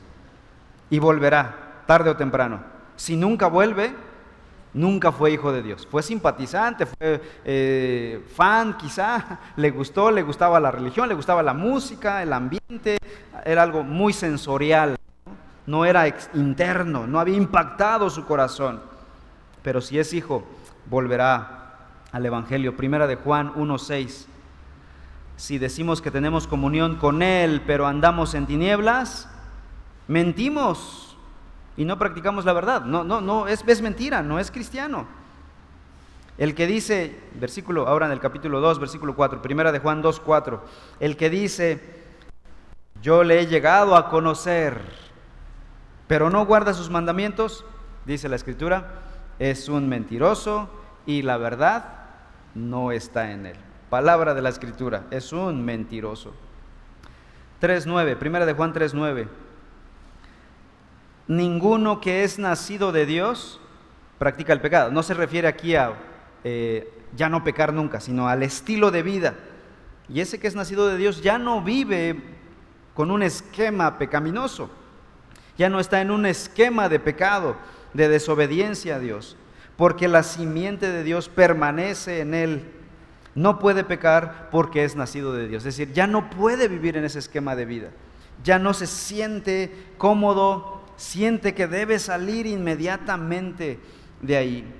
y 0.90 1.00
volverá, 1.00 1.82
tarde 1.86 2.10
o 2.10 2.16
temprano. 2.16 2.60
Si 2.94 3.16
nunca 3.16 3.48
vuelve, 3.48 3.92
nunca 4.72 5.10
fue 5.10 5.32
hijo 5.32 5.52
de 5.52 5.60
Dios. 5.60 5.88
Fue 5.90 6.04
simpatizante, 6.04 6.86
fue 6.86 7.20
eh, 7.44 8.24
fan 8.36 8.76
quizá, 8.76 9.40
le 9.56 9.72
gustó, 9.72 10.12
le 10.12 10.22
gustaba 10.22 10.60
la 10.60 10.70
religión, 10.70 11.08
le 11.08 11.16
gustaba 11.16 11.42
la 11.42 11.52
música, 11.52 12.22
el 12.22 12.32
ambiente, 12.32 12.96
era 13.44 13.64
algo 13.64 13.82
muy 13.82 14.12
sensorial 14.12 14.96
no 15.66 15.84
era 15.84 16.06
interno, 16.34 17.06
no 17.06 17.20
había 17.20 17.36
impactado 17.36 18.10
su 18.10 18.24
corazón. 18.24 18.80
Pero 19.62 19.80
si 19.80 19.98
es 19.98 20.12
hijo, 20.12 20.44
volverá 20.90 21.62
al 22.10 22.26
Evangelio. 22.26 22.76
Primera 22.76 23.06
de 23.06 23.16
Juan 23.16 23.54
1.6. 23.54 24.26
Si 25.36 25.58
decimos 25.58 26.02
que 26.02 26.10
tenemos 26.10 26.46
comunión 26.46 26.96
con 26.96 27.22
Él, 27.22 27.62
pero 27.66 27.86
andamos 27.86 28.34
en 28.34 28.46
tinieblas, 28.46 29.28
mentimos 30.08 31.16
y 31.76 31.84
no 31.84 31.98
practicamos 31.98 32.44
la 32.44 32.52
verdad. 32.52 32.84
No, 32.84 33.02
no, 33.04 33.20
no, 33.20 33.48
es, 33.48 33.64
es 33.66 33.82
mentira, 33.82 34.22
no 34.22 34.38
es 34.38 34.50
cristiano. 34.50 35.06
El 36.38 36.54
que 36.54 36.66
dice, 36.66 37.20
versículo, 37.34 37.86
ahora 37.86 38.06
en 38.06 38.12
el 38.12 38.20
capítulo 38.20 38.60
2, 38.60 38.78
versículo 38.78 39.14
4, 39.14 39.42
primera 39.42 39.70
de 39.70 39.78
Juan 39.80 40.02
2, 40.02 40.20
4, 40.20 40.64
el 41.00 41.16
que 41.16 41.30
dice, 41.30 42.02
yo 43.02 43.22
le 43.22 43.40
he 43.40 43.46
llegado 43.46 43.96
a 43.96 44.08
conocer, 44.08 44.80
pero 46.12 46.28
no 46.28 46.44
guarda 46.44 46.74
sus 46.74 46.90
mandamientos, 46.90 47.64
dice 48.04 48.28
la 48.28 48.36
escritura, 48.36 49.00
es 49.38 49.70
un 49.70 49.88
mentiroso 49.88 50.68
y 51.06 51.22
la 51.22 51.38
verdad 51.38 51.84
no 52.54 52.92
está 52.92 53.30
en 53.30 53.46
él. 53.46 53.56
Palabra 53.88 54.34
de 54.34 54.42
la 54.42 54.50
escritura, 54.50 55.04
es 55.10 55.32
un 55.32 55.64
mentiroso. 55.64 56.34
3.9, 57.62 58.18
primera 58.18 58.44
de 58.44 58.52
Juan 58.52 58.74
3.9. 58.74 59.26
Ninguno 61.28 61.98
que 62.02 62.24
es 62.24 62.38
nacido 62.38 62.92
de 62.92 63.06
Dios 63.06 63.58
practica 64.18 64.52
el 64.52 64.60
pecado. 64.60 64.90
No 64.90 65.02
se 65.02 65.14
refiere 65.14 65.48
aquí 65.48 65.76
a 65.76 65.94
eh, 66.44 66.92
ya 67.16 67.30
no 67.30 67.42
pecar 67.42 67.72
nunca, 67.72 68.00
sino 68.00 68.28
al 68.28 68.42
estilo 68.42 68.90
de 68.90 69.02
vida. 69.02 69.34
Y 70.10 70.20
ese 70.20 70.38
que 70.38 70.46
es 70.46 70.54
nacido 70.54 70.88
de 70.88 70.98
Dios 70.98 71.22
ya 71.22 71.38
no 71.38 71.62
vive 71.62 72.22
con 72.92 73.10
un 73.10 73.22
esquema 73.22 73.96
pecaminoso 73.96 74.81
ya 75.58 75.68
no 75.68 75.80
está 75.80 76.00
en 76.00 76.10
un 76.10 76.26
esquema 76.26 76.88
de 76.88 76.98
pecado, 76.98 77.56
de 77.94 78.08
desobediencia 78.08 78.96
a 78.96 78.98
Dios, 78.98 79.36
porque 79.76 80.08
la 80.08 80.22
simiente 80.22 80.90
de 80.90 81.02
Dios 81.02 81.28
permanece 81.28 82.20
en 82.20 82.34
él. 82.34 82.72
No 83.34 83.58
puede 83.58 83.84
pecar 83.84 84.48
porque 84.50 84.84
es 84.84 84.96
nacido 84.96 85.32
de 85.32 85.48
Dios. 85.48 85.64
Es 85.64 85.76
decir, 85.76 85.92
ya 85.92 86.06
no 86.06 86.30
puede 86.30 86.68
vivir 86.68 86.96
en 86.96 87.04
ese 87.04 87.18
esquema 87.18 87.56
de 87.56 87.64
vida. 87.64 87.88
Ya 88.44 88.58
no 88.58 88.74
se 88.74 88.86
siente 88.86 89.72
cómodo, 89.98 90.82
siente 90.96 91.54
que 91.54 91.66
debe 91.66 91.98
salir 91.98 92.46
inmediatamente 92.46 93.80
de 94.20 94.36
ahí. 94.36 94.74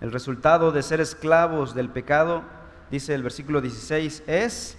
El 0.00 0.12
resultado 0.12 0.72
de 0.72 0.82
ser 0.82 1.00
esclavos 1.00 1.74
del 1.74 1.88
pecado, 1.88 2.42
dice 2.90 3.14
el 3.14 3.22
versículo 3.22 3.60
16, 3.60 4.24
es 4.26 4.76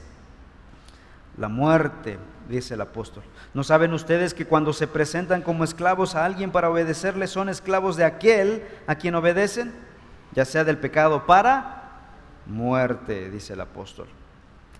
la 1.37 1.47
muerte, 1.47 2.19
dice 2.47 2.75
el 2.75 2.81
apóstol. 2.81 3.23
¿No 3.55 3.63
saben 3.63 3.93
ustedes 3.93 4.33
que 4.33 4.45
cuando 4.45 4.73
se 4.73 4.85
presentan 4.85 5.41
como 5.41 5.63
esclavos 5.63 6.13
a 6.15 6.25
alguien 6.25 6.51
para 6.51 6.69
obedecerle, 6.69 7.25
son 7.25 7.47
esclavos 7.47 7.95
de 7.95 8.03
aquel 8.03 8.67
a 8.85 8.95
quien 8.95 9.15
obedecen? 9.15 9.73
Ya 10.33 10.43
sea 10.43 10.65
del 10.65 10.77
pecado 10.77 11.25
para 11.25 12.01
muerte, 12.47 13.29
dice 13.29 13.53
el 13.53 13.61
apóstol. 13.61 14.07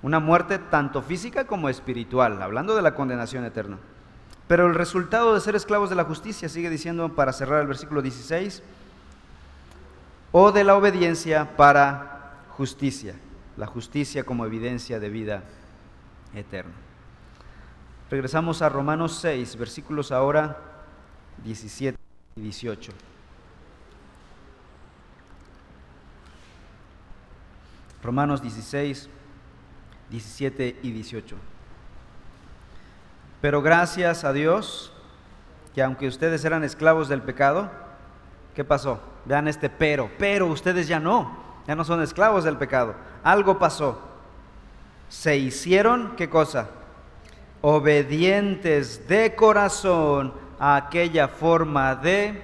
Una 0.02 0.20
muerte 0.20 0.60
tanto 0.60 1.02
física 1.02 1.48
como 1.48 1.70
espiritual, 1.70 2.42
hablando 2.42 2.76
de 2.76 2.82
la 2.82 2.96
condenación 2.96 3.46
eterna. 3.46 3.78
Pero 4.50 4.68
el 4.68 4.76
resultado 4.76 5.34
de 5.34 5.40
ser 5.40 5.56
esclavos 5.56 5.90
de 5.90 5.96
la 5.96 6.04
justicia, 6.04 6.50
sigue 6.50 6.70
diciendo 6.70 7.16
para 7.16 7.32
cerrar 7.32 7.62
el 7.62 7.68
versículo 7.68 8.02
16, 8.02 8.62
o 10.34 10.52
de 10.52 10.66
la 10.66 10.76
obediencia 10.76 11.56
para 11.56 12.44
justicia, 12.50 13.16
la 13.56 13.68
justicia 13.68 14.26
como 14.26 14.46
evidencia 14.46 15.00
de 15.00 15.10
vida 15.10 15.44
eterno. 16.34 16.85
Regresamos 18.10 18.62
a 18.62 18.70
Romanos 18.70 19.18
6, 19.20 19.56
versículos 19.58 20.12
ahora 20.12 20.58
17 21.44 21.98
y 22.36 22.42
18. 22.42 22.92
Romanos 28.04 28.44
16, 28.44 29.10
17 30.12 30.80
y 30.84 30.92
18. 30.92 31.36
Pero 33.42 33.64
gracias 33.64 34.24
a 34.24 34.34
Dios 34.34 34.94
que 35.74 35.82
aunque 35.82 36.08
ustedes 36.08 36.46
eran 36.46 36.64
esclavos 36.64 37.10
del 37.10 37.24
pecado, 37.24 37.72
¿qué 38.54 38.64
pasó? 38.64 39.00
Vean 39.26 39.48
este 39.48 39.72
pero, 39.72 40.12
pero 40.20 40.46
ustedes 40.46 40.88
ya 40.88 41.00
no, 41.00 41.36
ya 41.68 41.76
no 41.76 41.84
son 41.84 42.04
esclavos 42.04 42.44
del 42.44 42.58
pecado. 42.58 42.94
Algo 43.24 43.58
pasó. 43.58 44.00
Se 45.10 45.38
hicieron, 45.38 46.16
¿qué 46.16 46.30
cosa? 46.30 46.70
Obedientes 47.68 49.08
de 49.08 49.34
corazón 49.34 50.36
a 50.60 50.76
aquella 50.76 51.28
forma 51.28 51.96
de 51.96 52.40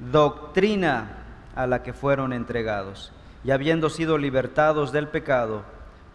doctrina 0.00 1.18
a 1.54 1.68
la 1.68 1.84
que 1.84 1.92
fueron 1.92 2.32
entregados 2.32 3.12
y 3.44 3.52
habiendo 3.52 3.88
sido 3.88 4.18
libertados 4.18 4.90
del 4.90 5.06
pecado, 5.06 5.62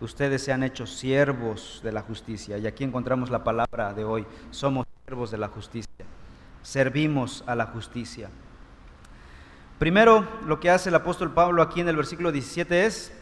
ustedes 0.01 0.43
se 0.43 0.51
han 0.51 0.63
hecho 0.63 0.85
siervos 0.85 1.79
de 1.85 1.93
la 1.93 2.01
justicia. 2.01 2.57
Y 2.57 2.67
aquí 2.67 2.83
encontramos 2.83 3.29
la 3.29 3.45
palabra 3.45 3.93
de 3.93 4.03
hoy, 4.03 4.25
somos 4.51 4.85
siervos 5.05 5.31
de 5.31 5.37
la 5.37 5.47
justicia, 5.47 6.05
servimos 6.63 7.45
a 7.47 7.55
la 7.55 7.67
justicia. 7.67 8.29
Primero, 9.79 10.27
lo 10.45 10.59
que 10.59 10.69
hace 10.69 10.89
el 10.89 10.95
apóstol 10.95 11.31
Pablo 11.31 11.61
aquí 11.61 11.79
en 11.79 11.87
el 11.87 11.95
versículo 11.95 12.33
17 12.33 12.87
es 12.87 13.13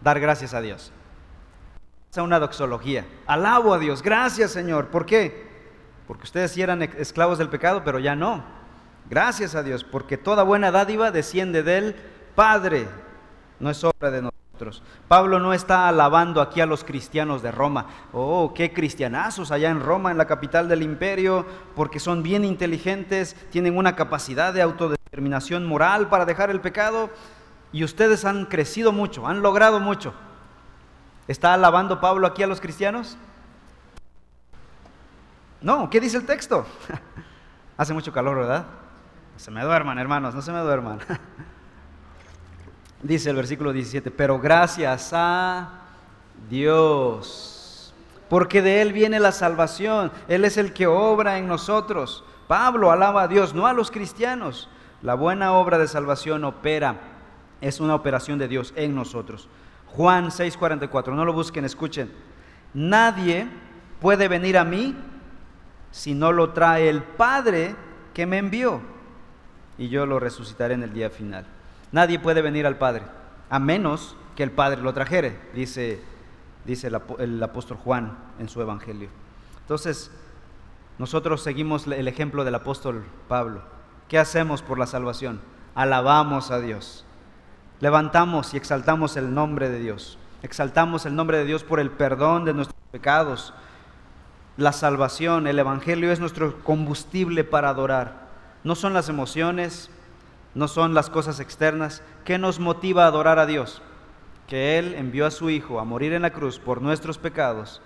dar 0.00 0.18
gracias 0.20 0.54
a 0.54 0.62
Dios. 0.62 0.90
Es 2.10 2.18
una 2.18 2.40
doxología. 2.40 3.06
Alabo 3.24 3.72
a 3.72 3.78
Dios, 3.78 4.02
gracias 4.02 4.50
Señor. 4.50 4.88
¿Por 4.88 5.06
qué? 5.06 5.48
Porque 6.08 6.24
ustedes 6.24 6.50
sí 6.50 6.60
eran 6.60 6.82
esclavos 6.82 7.38
del 7.38 7.48
pecado, 7.48 7.82
pero 7.84 8.00
ya 8.00 8.16
no. 8.16 8.42
Gracias 9.08 9.54
a 9.54 9.62
Dios, 9.62 9.84
porque 9.84 10.18
toda 10.18 10.42
buena 10.42 10.72
dádiva 10.72 11.12
desciende 11.12 11.62
del 11.62 11.94
Padre 12.34 12.88
no 13.60 13.70
es 13.70 13.84
obra 13.84 14.10
de 14.10 14.22
nosotros. 14.22 14.82
Pablo 15.06 15.38
no 15.38 15.54
está 15.54 15.86
alabando 15.86 16.40
aquí 16.40 16.60
a 16.60 16.66
los 16.66 16.82
cristianos 16.82 17.42
de 17.42 17.52
Roma. 17.52 17.86
Oh, 18.12 18.54
qué 18.54 18.72
cristianazos 18.72 19.52
allá 19.52 19.70
en 19.70 19.80
Roma, 19.80 20.10
en 20.10 20.18
la 20.18 20.26
capital 20.26 20.68
del 20.68 20.82
imperio, 20.82 21.46
porque 21.76 22.00
son 22.00 22.24
bien 22.24 22.44
inteligentes, 22.44 23.36
tienen 23.50 23.76
una 23.76 23.94
capacidad 23.94 24.52
de 24.52 24.62
autodeterminación 24.62 25.64
moral 25.64 26.08
para 26.08 26.24
dejar 26.24 26.50
el 26.50 26.60
pecado 26.60 27.08
y 27.70 27.84
ustedes 27.84 28.24
han 28.24 28.46
crecido 28.46 28.90
mucho, 28.90 29.28
han 29.28 29.42
logrado 29.42 29.78
mucho. 29.78 30.12
¿Está 31.28 31.54
alabando 31.54 32.00
Pablo 32.00 32.26
aquí 32.26 32.42
a 32.42 32.46
los 32.46 32.60
cristianos? 32.60 33.16
No, 35.60 35.90
¿qué 35.90 36.00
dice 36.00 36.16
el 36.16 36.26
texto? 36.26 36.66
Hace 37.76 37.92
mucho 37.92 38.12
calor, 38.12 38.38
¿verdad? 38.38 38.66
No 39.34 39.38
se 39.38 39.50
me 39.50 39.62
duerman, 39.62 39.98
hermanos, 39.98 40.34
no 40.34 40.42
se 40.42 40.52
me 40.52 40.60
duerman. 40.60 41.00
Dice 43.02 43.30
el 43.30 43.36
versículo 43.36 43.72
17, 43.72 44.10
pero 44.10 44.38
gracias 44.38 45.12
a 45.14 45.80
Dios, 46.50 47.94
porque 48.28 48.60
de 48.60 48.82
Él 48.82 48.92
viene 48.92 49.18
la 49.18 49.32
salvación, 49.32 50.12
Él 50.28 50.44
es 50.44 50.58
el 50.58 50.74
que 50.74 50.86
obra 50.86 51.38
en 51.38 51.48
nosotros. 51.48 52.24
Pablo 52.46 52.90
alaba 52.90 53.22
a 53.22 53.28
Dios, 53.28 53.54
no 53.54 53.66
a 53.66 53.72
los 53.72 53.90
cristianos. 53.90 54.68
La 55.00 55.14
buena 55.14 55.52
obra 55.52 55.78
de 55.78 55.88
salvación 55.88 56.44
opera, 56.44 56.96
es 57.62 57.80
una 57.80 57.94
operación 57.94 58.38
de 58.38 58.48
Dios 58.48 58.74
en 58.76 58.94
nosotros. 58.94 59.48
Juan 59.96 60.30
6:44, 60.30 61.14
no 61.14 61.24
lo 61.24 61.32
busquen, 61.32 61.64
escuchen. 61.64 62.10
Nadie 62.74 63.48
puede 64.00 64.28
venir 64.28 64.56
a 64.56 64.64
mí 64.64 64.94
si 65.90 66.14
no 66.14 66.32
lo 66.32 66.50
trae 66.50 66.88
el 66.88 67.02
Padre 67.02 67.74
que 68.14 68.26
me 68.26 68.38
envió, 68.38 68.80
y 69.78 69.88
yo 69.88 70.06
lo 70.06 70.20
resucitaré 70.20 70.74
en 70.74 70.82
el 70.82 70.92
día 70.92 71.10
final. 71.10 71.46
Nadie 71.92 72.18
puede 72.18 72.42
venir 72.42 72.66
al 72.66 72.78
Padre, 72.78 73.02
a 73.48 73.58
menos 73.58 74.16
que 74.36 74.42
el 74.42 74.52
Padre 74.52 74.80
lo 74.82 74.94
trajere, 74.94 75.38
dice, 75.54 76.00
dice 76.64 76.88
el, 77.18 77.42
apóstol 77.42 77.76
Juan 77.78 78.16
en 78.38 78.48
su 78.48 78.60
Evangelio. 78.60 79.08
Entonces, 79.60 80.10
nosotros 80.98 81.42
seguimos 81.42 81.86
el 81.86 82.06
ejemplo 82.06 82.44
del 82.44 82.54
apóstol 82.54 83.04
Pablo. 83.26 83.62
¿Qué 84.08 84.18
hacemos 84.18 84.62
por 84.62 84.78
la 84.78 84.86
salvación? 84.86 85.40
Alabamos 85.74 86.50
a 86.50 86.60
Dios. 86.60 87.04
Levantamos 87.80 88.52
y 88.52 88.56
exaltamos 88.56 89.16
el 89.16 89.34
nombre 89.34 89.70
de 89.70 89.78
Dios. 89.78 90.18
Exaltamos 90.42 91.06
el 91.06 91.16
nombre 91.16 91.38
de 91.38 91.44
Dios 91.44 91.64
por 91.64 91.80
el 91.80 91.90
perdón 91.90 92.44
de 92.44 92.52
nuestros 92.52 92.78
pecados. 92.90 93.54
La 94.56 94.72
salvación, 94.72 95.46
el 95.46 95.58
Evangelio 95.58 96.12
es 96.12 96.20
nuestro 96.20 96.62
combustible 96.62 97.42
para 97.42 97.70
adorar. 97.70 98.28
No 98.64 98.74
son 98.74 98.92
las 98.92 99.08
emociones, 99.08 99.90
no 100.54 100.68
son 100.68 100.92
las 100.92 101.08
cosas 101.08 101.40
externas. 101.40 102.02
¿Qué 102.24 102.38
nos 102.38 102.60
motiva 102.60 103.04
a 103.04 103.08
adorar 103.08 103.38
a 103.38 103.46
Dios? 103.46 103.80
Que 104.46 104.78
Él 104.78 104.94
envió 104.94 105.24
a 105.24 105.30
su 105.30 105.48
Hijo 105.48 105.80
a 105.80 105.84
morir 105.84 106.12
en 106.12 106.22
la 106.22 106.30
cruz 106.30 106.58
por 106.58 106.82
nuestros 106.82 107.16
pecados 107.16 107.80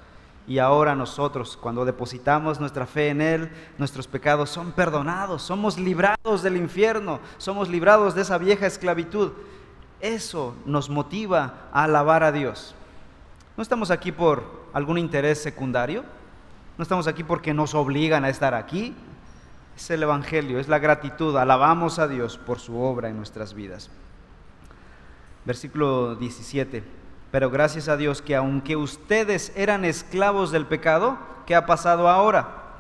y 0.47 0.59
ahora 0.59 0.95
nosotros, 0.95 1.57
cuando 1.57 1.85
depositamos 1.85 2.61
nuestra 2.61 2.87
fe 2.87 3.09
en 3.09 3.23
Él, 3.23 3.51
nuestros 3.79 4.07
pecados 4.07 4.51
son 4.51 4.73
perdonados, 4.73 5.43
somos 5.43 5.79
librados 5.79 6.43
del 6.43 6.57
infierno, 6.57 7.21
somos 7.39 7.69
librados 7.71 8.15
de 8.15 8.23
esa 8.23 8.37
vieja 8.37 8.67
esclavitud. 8.67 9.33
Eso 10.05 10.55
nos 10.67 10.91
motiva 10.91 11.71
a 11.73 11.85
alabar 11.85 12.25
a 12.25 12.31
Dios. 12.31 12.75
No 13.57 13.63
estamos 13.63 13.91
aquí 13.91 14.13
por 14.13 14.45
algún 14.75 14.99
interés 14.99 15.43
secundario, 15.43 16.05
no 16.77 16.83
estamos 16.83 17.07
aquí 17.07 17.25
porque 17.25 17.55
nos 17.55 17.75
obligan 17.75 18.23
a 18.23 18.29
estar 18.29 18.53
aquí, 18.53 18.95
es 19.75 19.89
el 19.89 20.03
Evangelio, 20.03 20.61
es 20.61 20.69
la 20.69 20.79
gratitud. 20.79 21.35
Alabamos 21.39 21.99
a 21.99 22.07
Dios 22.07 22.37
por 22.37 22.59
su 22.59 22.77
obra 22.77 23.09
en 23.09 23.17
nuestras 23.17 23.55
vidas. 23.55 23.89
Versículo 25.47 26.17
17. 26.17 26.85
Pero 27.31 27.49
gracias 27.49 27.89
a 27.89 27.97
Dios 27.97 28.21
que 28.21 28.37
aunque 28.37 28.77
ustedes 28.77 29.55
eran 29.57 29.87
esclavos 29.87 30.51
del 30.51 30.67
pecado, 30.67 31.17
¿qué 31.47 31.55
ha 31.55 31.65
pasado 31.65 32.11
ahora? 32.11 32.75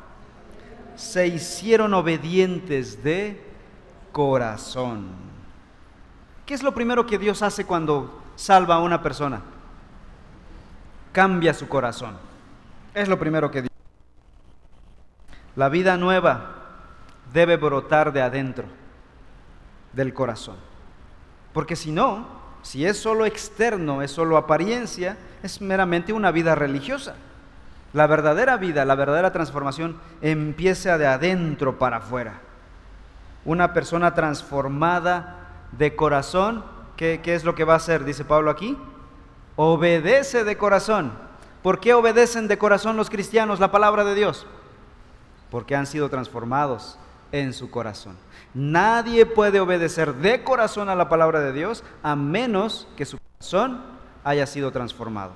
Se 0.94 1.26
hicieron 1.26 1.94
obedientes 1.94 3.02
de 3.02 3.42
corazón. 4.12 5.33
¿Qué 6.46 6.54
es 6.54 6.62
lo 6.62 6.74
primero 6.74 7.06
que 7.06 7.18
Dios 7.18 7.42
hace 7.42 7.64
cuando 7.64 8.22
salva 8.36 8.76
a 8.76 8.80
una 8.80 9.02
persona? 9.02 9.40
Cambia 11.12 11.54
su 11.54 11.68
corazón. 11.68 12.16
Es 12.92 13.08
lo 13.08 13.18
primero 13.18 13.50
que 13.50 13.62
Dios. 13.62 13.72
La 15.56 15.68
vida 15.68 15.96
nueva 15.96 16.50
debe 17.32 17.56
brotar 17.56 18.12
de 18.12 18.22
adentro, 18.22 18.66
del 19.92 20.12
corazón. 20.12 20.56
Porque 21.52 21.76
si 21.76 21.92
no, 21.92 22.26
si 22.62 22.84
es 22.84 22.98
solo 22.98 23.24
externo, 23.24 24.02
es 24.02 24.10
solo 24.10 24.36
apariencia, 24.36 25.16
es 25.42 25.60
meramente 25.60 26.12
una 26.12 26.30
vida 26.30 26.54
religiosa. 26.54 27.14
La 27.92 28.06
verdadera 28.06 28.56
vida, 28.56 28.84
la 28.84 28.96
verdadera 28.96 29.32
transformación 29.32 29.98
empieza 30.20 30.98
de 30.98 31.06
adentro 31.06 31.78
para 31.78 31.98
afuera. 31.98 32.40
Una 33.44 33.72
persona 33.72 34.14
transformada 34.14 35.43
de 35.78 35.96
corazón, 35.96 36.64
¿qué, 36.96 37.20
¿qué, 37.22 37.34
es 37.34 37.44
lo 37.44 37.54
que 37.54 37.64
va 37.64 37.74
a 37.74 37.76
hacer? 37.76 38.04
Dice 38.04 38.24
Pablo 38.24 38.50
aquí. 38.50 38.78
Obedece 39.56 40.44
de 40.44 40.56
corazón. 40.56 41.12
¿Por 41.62 41.80
qué 41.80 41.94
obedecen 41.94 42.48
de 42.48 42.58
corazón 42.58 42.96
los 42.96 43.10
cristianos 43.10 43.60
la 43.60 43.70
palabra 43.70 44.04
de 44.04 44.14
Dios? 44.14 44.46
Porque 45.50 45.76
han 45.76 45.86
sido 45.86 46.08
transformados 46.08 46.98
en 47.32 47.52
su 47.52 47.70
corazón. 47.70 48.16
Nadie 48.52 49.26
puede 49.26 49.60
obedecer 49.60 50.14
de 50.14 50.44
corazón 50.44 50.88
a 50.88 50.94
la 50.94 51.08
palabra 51.08 51.40
de 51.40 51.52
Dios 51.52 51.82
a 52.02 52.14
menos 52.14 52.86
que 52.96 53.04
su 53.04 53.18
corazón 53.18 53.82
haya 54.22 54.46
sido 54.46 54.70
transformado, 54.70 55.32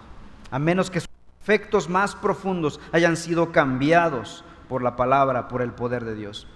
a 0.50 0.58
menos 0.58 0.90
que 0.90 1.00
sus 1.00 1.08
efectos 1.42 1.88
más 1.88 2.14
profundos 2.14 2.78
hayan 2.92 3.16
sido 3.16 3.52
cambiados 3.52 4.44
por 4.68 4.82
la 4.82 4.96
palabra, 4.96 5.48
por 5.48 5.62
el 5.62 5.72
poder 5.72 6.04
de 6.04 6.14
Dios. 6.14 6.46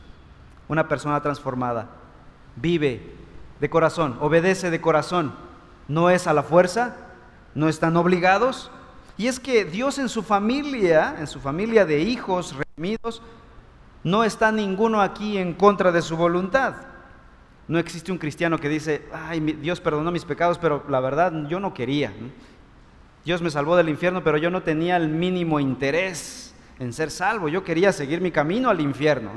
Una 0.69 0.87
persona 0.87 1.21
transformada 1.23 1.89
vive 2.57 3.17
de 3.63 3.71
corazón, 3.71 4.19
obedece 4.21 4.71
de 4.71 4.81
corazón, 4.81 5.33
no 5.87 6.11
es 6.11 6.27
a 6.27 6.33
la 6.33 6.43
fuerza, 6.43 6.97
no 7.55 7.69
están 7.69 7.97
obligados. 7.97 8.73
Y 9.17 9.29
es 9.29 9.39
que 9.39 9.65
Dios 9.65 10.01
en 10.01 10.09
su 10.09 10.25
familia, 10.25 11.15
en 11.21 11.29
su 11.29 11.39
familia 11.39 11.87
de 11.87 12.01
hijos 12.01 12.57
redimidos, 12.57 13.23
no 14.03 14.25
está 14.25 14.51
ninguno 14.51 15.01
aquí 15.01 15.39
en 15.39 15.55
contra 15.55 15.93
de 15.93 16.03
su 16.03 16.17
voluntad. 16.17 16.75
No 17.69 17.79
existe 17.79 18.11
un 18.11 18.19
cristiano 18.19 18.59
que 18.59 18.69
dice, 18.69 19.07
ay, 19.13 19.39
Dios 19.39 19.81
perdonó 19.81 20.11
mis 20.11 20.25
pecados, 20.25 20.59
pero 20.59 20.83
la 20.89 20.99
verdad 20.99 21.33
yo 21.47 21.61
no 21.61 21.73
quería. 21.73 22.13
Dios 23.25 23.43
me 23.43 23.51
salvó 23.51 23.77
del 23.77 23.91
infierno, 23.91 24.25
pero 24.25 24.39
yo 24.39 24.51
no 24.51 24.65
tenía 24.65 24.97
el 24.97 25.09
mínimo 25.09 25.61
interés 25.61 26.53
en 26.81 26.93
ser 26.93 27.13
salvo. 27.13 27.49
Yo 27.49 27.63
quería 27.63 27.93
seguir 27.93 28.21
mi 28.21 28.33
camino 28.33 28.71
al 28.71 28.81
infierno. 28.81 29.31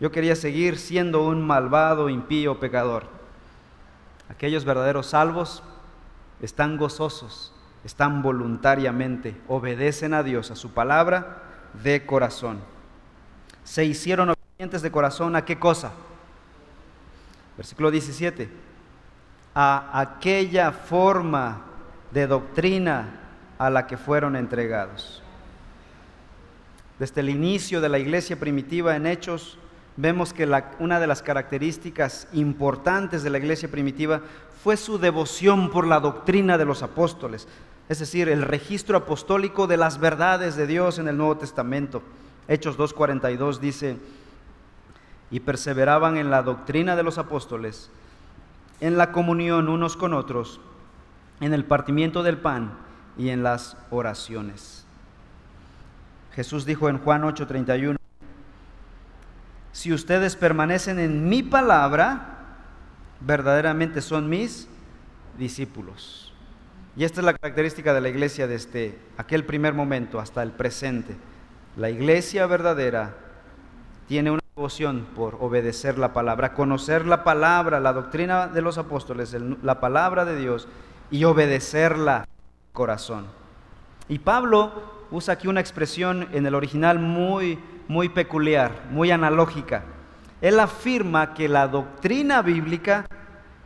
Yo 0.00 0.10
quería 0.10 0.36
seguir 0.36 0.76
siendo 0.76 1.24
un 1.26 1.40
malvado, 1.40 2.10
impío, 2.10 2.60
pecador. 2.60 3.21
Aquellos 4.32 4.64
verdaderos 4.64 5.06
salvos 5.06 5.62
están 6.40 6.76
gozosos, 6.76 7.54
están 7.84 8.22
voluntariamente, 8.22 9.40
obedecen 9.46 10.14
a 10.14 10.22
Dios, 10.22 10.50
a 10.50 10.56
su 10.56 10.72
palabra 10.72 11.42
de 11.82 12.04
corazón 12.04 12.72
se 13.64 13.84
hicieron 13.84 14.30
obedientes 14.30 14.82
de 14.82 14.90
corazón 14.90 15.36
a 15.36 15.44
qué 15.44 15.58
cosa? 15.58 15.92
Versículo 17.56 17.90
17. 17.90 18.48
a 19.54 20.00
aquella 20.00 20.72
forma 20.72 21.60
de 22.10 22.26
doctrina 22.26 23.20
a 23.58 23.68
la 23.68 23.86
que 23.86 23.98
fueron 23.98 24.34
entregados. 24.34 25.22
Desde 26.98 27.20
el 27.20 27.28
inicio 27.28 27.82
de 27.82 27.90
la 27.90 27.98
iglesia 27.98 28.40
primitiva 28.40 28.96
en 28.96 29.06
Hechos, 29.06 29.58
vemos 29.96 30.32
que 30.32 30.48
una 30.78 31.00
de 31.00 31.06
las 31.06 31.22
características 31.22 32.28
importantes 32.32 33.22
de 33.22 33.30
la 33.30 33.38
iglesia 33.38 33.70
primitiva 33.70 34.20
fue 34.62 34.76
su 34.76 34.98
devoción 34.98 35.70
por 35.70 35.86
la 35.86 36.00
doctrina 36.00 36.56
de 36.56 36.64
los 36.64 36.82
apóstoles, 36.82 37.48
es 37.88 37.98
decir, 37.98 38.28
el 38.28 38.42
registro 38.42 38.96
apostólico 38.96 39.66
de 39.66 39.76
las 39.76 39.98
verdades 39.98 40.56
de 40.56 40.66
Dios 40.66 40.98
en 40.98 41.08
el 41.08 41.16
Nuevo 41.16 41.36
Testamento. 41.36 42.02
Hechos 42.48 42.78
2.42 42.78 43.58
dice, 43.58 43.96
y 45.30 45.40
perseveraban 45.40 46.16
en 46.16 46.30
la 46.30 46.42
doctrina 46.42 46.96
de 46.96 47.02
los 47.02 47.18
apóstoles, 47.18 47.90
en 48.80 48.98
la 48.98 49.12
comunión 49.12 49.68
unos 49.68 49.96
con 49.96 50.14
otros, 50.14 50.60
en 51.40 51.54
el 51.54 51.64
partimiento 51.64 52.22
del 52.22 52.38
pan 52.38 52.72
y 53.18 53.30
en 53.30 53.42
las 53.42 53.76
oraciones. 53.90 54.84
Jesús 56.34 56.64
dijo 56.64 56.88
en 56.88 56.98
Juan 56.98 57.22
8:31, 57.22 57.96
si 59.82 59.92
ustedes 59.92 60.36
permanecen 60.36 61.00
en 61.00 61.28
mi 61.28 61.42
palabra, 61.42 62.36
verdaderamente 63.18 64.00
son 64.00 64.28
mis 64.28 64.68
discípulos. 65.36 66.32
Y 66.94 67.02
esta 67.02 67.20
es 67.20 67.24
la 67.24 67.34
característica 67.34 67.92
de 67.92 68.00
la 68.00 68.08
iglesia 68.08 68.46
desde 68.46 68.96
aquel 69.16 69.44
primer 69.44 69.74
momento 69.74 70.20
hasta 70.20 70.40
el 70.44 70.52
presente. 70.52 71.16
La 71.76 71.90
iglesia 71.90 72.46
verdadera 72.46 73.16
tiene 74.06 74.30
una 74.30 74.42
devoción 74.54 75.04
por 75.16 75.38
obedecer 75.40 75.98
la 75.98 76.12
palabra, 76.12 76.54
conocer 76.54 77.04
la 77.04 77.24
palabra, 77.24 77.80
la 77.80 77.92
doctrina 77.92 78.46
de 78.46 78.62
los 78.62 78.78
apóstoles, 78.78 79.36
la 79.64 79.80
palabra 79.80 80.24
de 80.24 80.36
Dios 80.36 80.68
y 81.10 81.24
obedecerla 81.24 82.28
corazón. 82.72 83.26
Y 84.08 84.20
Pablo 84.20 85.02
usa 85.10 85.34
aquí 85.34 85.48
una 85.48 85.58
expresión 85.58 86.28
en 86.32 86.46
el 86.46 86.54
original 86.54 87.00
muy, 87.00 87.58
muy 87.88 88.08
peculiar, 88.08 88.72
muy 88.90 89.10
analógica. 89.10 89.82
Él 90.40 90.58
afirma 90.58 91.34
que 91.34 91.48
la 91.48 91.68
doctrina 91.68 92.42
bíblica 92.42 93.06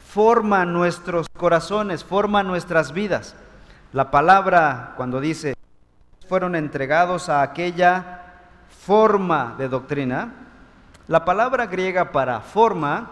forma 0.08 0.64
nuestros 0.64 1.28
corazones, 1.28 2.04
forma 2.04 2.42
nuestras 2.42 2.92
vidas. 2.92 3.34
La 3.92 4.10
palabra, 4.10 4.94
cuando 4.96 5.20
dice, 5.20 5.54
fueron 6.28 6.54
entregados 6.54 7.28
a 7.28 7.42
aquella 7.42 8.22
forma 8.68 9.54
de 9.58 9.68
doctrina, 9.68 10.32
la 11.08 11.24
palabra 11.24 11.66
griega 11.66 12.12
para 12.12 12.40
forma 12.40 13.10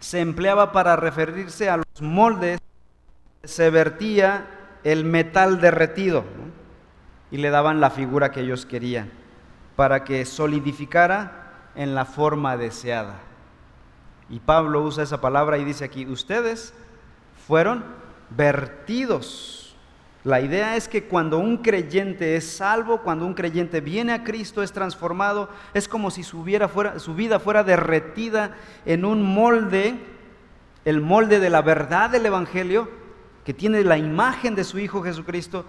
se 0.00 0.20
empleaba 0.20 0.72
para 0.72 0.96
referirse 0.96 1.68
a 1.68 1.76
los 1.76 2.02
moldes 2.02 2.60
se 3.44 3.70
vertía 3.70 4.46
el 4.84 5.04
metal 5.04 5.60
derretido 5.60 6.24
y 7.30 7.38
le 7.38 7.50
daban 7.50 7.80
la 7.80 7.90
figura 7.90 8.30
que 8.30 8.40
ellos 8.40 8.66
querían 8.66 9.21
para 9.82 10.04
que 10.04 10.24
solidificara 10.24 11.70
en 11.74 11.96
la 11.96 12.04
forma 12.04 12.56
deseada. 12.56 13.18
Y 14.30 14.38
Pablo 14.38 14.80
usa 14.82 15.02
esa 15.02 15.20
palabra 15.20 15.58
y 15.58 15.64
dice 15.64 15.84
aquí, 15.84 16.06
ustedes 16.06 16.72
fueron 17.48 17.82
vertidos 18.30 19.62
la 20.22 20.40
idea 20.40 20.76
es 20.76 20.86
que 20.86 21.02
cuando 21.02 21.38
un 21.38 21.56
creyente 21.56 22.36
es 22.36 22.48
salvo, 22.48 22.98
cuando 22.98 23.26
un 23.26 23.34
creyente 23.34 23.80
viene 23.80 24.12
a 24.12 24.22
Cristo, 24.22 24.62
es 24.62 24.70
transformado, 24.70 25.48
es 25.74 25.88
como 25.88 26.12
si 26.12 26.22
su, 26.22 26.44
fuera, 26.72 27.00
su 27.00 27.16
vida 27.16 27.40
fuera 27.40 27.64
derretida 27.64 28.56
en 28.86 29.04
un 29.04 29.20
molde, 29.20 29.96
el 30.84 31.00
molde 31.00 31.40
de 31.40 31.50
la 31.50 31.60
verdad 31.60 32.08
del 32.08 32.26
Evangelio, 32.26 32.88
que 33.44 33.52
tiene 33.52 33.82
la 33.82 33.98
imagen 33.98 34.54
de 34.54 34.62
su 34.62 34.78
Hijo 34.78 35.02
Jesucristo, 35.02 35.64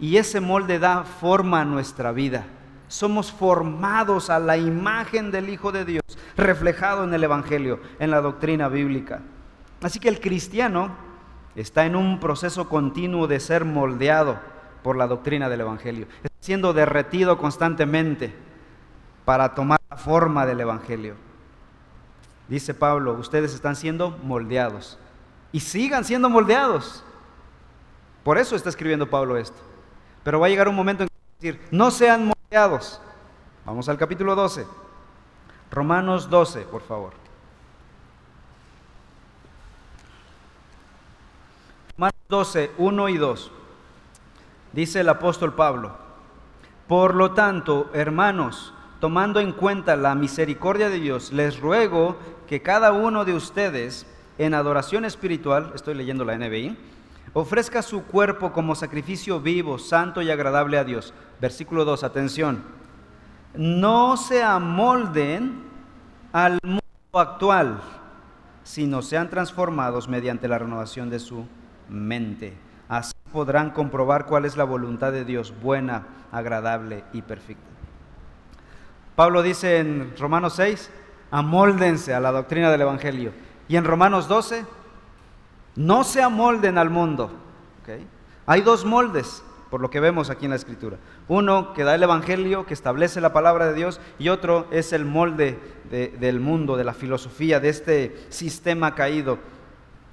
y 0.00 0.16
ese 0.16 0.40
molde 0.40 0.78
da 0.78 1.04
forma 1.04 1.60
a 1.60 1.66
nuestra 1.66 2.10
vida. 2.10 2.46
Somos 2.88 3.30
formados 3.30 4.30
a 4.30 4.38
la 4.38 4.56
imagen 4.56 5.30
del 5.30 5.48
Hijo 5.48 5.72
de 5.72 5.84
Dios, 5.84 6.02
reflejado 6.36 7.04
en 7.04 7.14
el 7.14 7.22
Evangelio, 7.22 7.80
en 7.98 8.10
la 8.10 8.20
doctrina 8.20 8.68
bíblica. 8.68 9.20
Así 9.82 10.00
que 10.00 10.08
el 10.08 10.20
cristiano 10.20 10.90
está 11.54 11.86
en 11.86 11.96
un 11.96 12.18
proceso 12.20 12.68
continuo 12.68 13.26
de 13.26 13.40
ser 13.40 13.64
moldeado 13.64 14.38
por 14.82 14.96
la 14.96 15.06
doctrina 15.06 15.48
del 15.48 15.60
Evangelio, 15.60 16.06
está 16.22 16.36
siendo 16.40 16.72
derretido 16.72 17.36
constantemente 17.36 18.34
para 19.24 19.54
tomar 19.54 19.80
la 19.90 19.96
forma 19.96 20.46
del 20.46 20.60
Evangelio. 20.60 21.14
Dice 22.48 22.72
Pablo, 22.72 23.12
ustedes 23.14 23.52
están 23.52 23.76
siendo 23.76 24.16
moldeados 24.22 24.98
y 25.52 25.60
sigan 25.60 26.04
siendo 26.04 26.30
moldeados. 26.30 27.04
Por 28.24 28.38
eso 28.38 28.56
está 28.56 28.70
escribiendo 28.70 29.10
Pablo 29.10 29.36
esto. 29.36 29.58
Pero 30.24 30.40
va 30.40 30.46
a 30.46 30.48
llegar 30.50 30.68
un 30.68 30.74
momento 30.74 31.02
en 31.02 31.08
que 31.08 31.46
decir, 31.46 31.68
no 31.70 31.90
sean 31.90 32.20
moldeados. 32.20 32.37
Vamos 32.50 33.90
al 33.90 33.98
capítulo 33.98 34.34
12. 34.34 34.66
Romanos 35.70 36.30
12, 36.30 36.62
por 36.62 36.80
favor. 36.80 37.12
Romanos 41.94 42.16
12, 42.28 42.70
1 42.78 43.08
y 43.10 43.16
2. 43.18 43.50
Dice 44.72 45.00
el 45.00 45.10
apóstol 45.10 45.54
Pablo, 45.54 45.92
por 46.86 47.14
lo 47.14 47.32
tanto, 47.32 47.90
hermanos, 47.92 48.72
tomando 48.98 49.40
en 49.40 49.52
cuenta 49.52 49.94
la 49.96 50.14
misericordia 50.14 50.88
de 50.88 51.00
Dios, 51.00 51.32
les 51.32 51.60
ruego 51.60 52.16
que 52.46 52.62
cada 52.62 52.92
uno 52.92 53.26
de 53.26 53.34
ustedes, 53.34 54.06
en 54.38 54.54
adoración 54.54 55.04
espiritual, 55.04 55.72
estoy 55.74 55.94
leyendo 55.94 56.24
la 56.24 56.38
NBI, 56.38 56.78
ofrezca 57.32 57.82
su 57.82 58.04
cuerpo 58.04 58.52
como 58.52 58.74
sacrificio 58.74 59.40
vivo, 59.40 59.78
santo 59.78 60.22
y 60.22 60.30
agradable 60.30 60.78
a 60.78 60.84
Dios. 60.84 61.14
Versículo 61.40 61.84
2, 61.84 62.04
atención. 62.04 62.62
No 63.54 64.16
se 64.16 64.42
amolden 64.42 65.62
al 66.32 66.58
mundo 66.62 66.82
actual, 67.12 67.80
sino 68.62 69.02
sean 69.02 69.30
transformados 69.30 70.08
mediante 70.08 70.48
la 70.48 70.58
renovación 70.58 71.10
de 71.10 71.18
su 71.18 71.46
mente. 71.88 72.54
Así 72.88 73.14
podrán 73.32 73.70
comprobar 73.70 74.26
cuál 74.26 74.44
es 74.44 74.56
la 74.56 74.64
voluntad 74.64 75.12
de 75.12 75.24
Dios, 75.24 75.54
buena, 75.62 76.06
agradable 76.32 77.04
y 77.12 77.22
perfecta. 77.22 77.64
Pablo 79.16 79.42
dice 79.42 79.78
en 79.78 80.14
Romanos 80.16 80.54
6, 80.54 80.90
amóldense 81.30 82.14
a 82.14 82.20
la 82.20 82.30
doctrina 82.30 82.70
del 82.70 82.82
Evangelio. 82.82 83.32
Y 83.66 83.76
en 83.76 83.84
Romanos 83.84 84.28
12, 84.28 84.64
no 85.78 86.02
se 86.02 86.20
amolden 86.20 86.76
al 86.76 86.90
mundo. 86.90 87.30
Hay 88.46 88.62
dos 88.62 88.84
moldes, 88.84 89.44
por 89.70 89.80
lo 89.80 89.90
que 89.90 90.00
vemos 90.00 90.28
aquí 90.28 90.46
en 90.46 90.50
la 90.50 90.56
Escritura. 90.56 90.98
Uno 91.28 91.72
que 91.72 91.84
da 91.84 91.94
el 91.94 92.02
Evangelio, 92.02 92.66
que 92.66 92.74
establece 92.74 93.20
la 93.20 93.32
palabra 93.32 93.66
de 93.66 93.74
Dios, 93.74 94.00
y 94.18 94.28
otro 94.28 94.66
es 94.72 94.92
el 94.92 95.04
molde 95.04 95.58
del 95.88 96.40
mundo, 96.40 96.76
de 96.76 96.84
la 96.84 96.94
filosofía, 96.94 97.60
de 97.60 97.68
este 97.68 98.26
sistema 98.28 98.94
caído. 98.94 99.38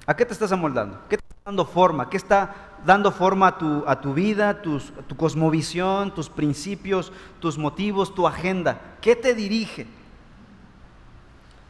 ¿A 0.06 0.14
qué 0.14 0.24
te 0.24 0.32
estás 0.32 0.52
amoldando? 0.52 1.00
¿Qué 1.08 1.18
dando 1.44 1.64
forma? 1.64 2.08
¿Qué 2.10 2.16
está 2.16 2.54
dando 2.84 3.10
forma 3.10 3.48
a 3.48 3.58
tu, 3.58 3.82
a 3.88 4.00
tu 4.00 4.14
vida, 4.14 4.62
tu 4.62 5.16
cosmovisión, 5.16 6.14
tus 6.14 6.28
principios, 6.28 7.12
tus 7.40 7.58
motivos, 7.58 8.14
tu 8.14 8.28
agenda? 8.28 8.80
¿Qué 9.00 9.16
te 9.16 9.34
dirige? 9.34 9.88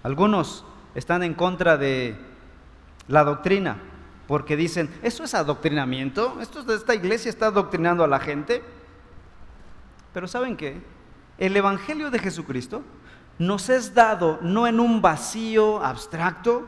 Algunos 0.02 0.66
están 0.94 1.22
en 1.22 1.32
contra 1.32 1.78
de 1.78 2.35
la 3.08 3.24
doctrina 3.24 3.78
porque 4.26 4.56
dicen, 4.56 4.90
¿eso 5.02 5.24
es 5.24 5.34
adoctrinamiento? 5.34 6.38
¿Esto, 6.40 6.60
¿Esta 6.72 6.94
iglesia 6.94 7.28
está 7.28 7.46
adoctrinando 7.46 8.02
a 8.02 8.08
la 8.08 8.18
gente? 8.18 8.62
Pero 10.12 10.26
¿saben 10.26 10.56
qué? 10.56 10.80
El 11.38 11.56
Evangelio 11.56 12.10
de 12.10 12.18
Jesucristo 12.18 12.82
nos 13.38 13.68
es 13.68 13.94
dado 13.94 14.38
no 14.42 14.66
en 14.66 14.80
un 14.80 15.00
vacío 15.00 15.82
abstracto, 15.84 16.66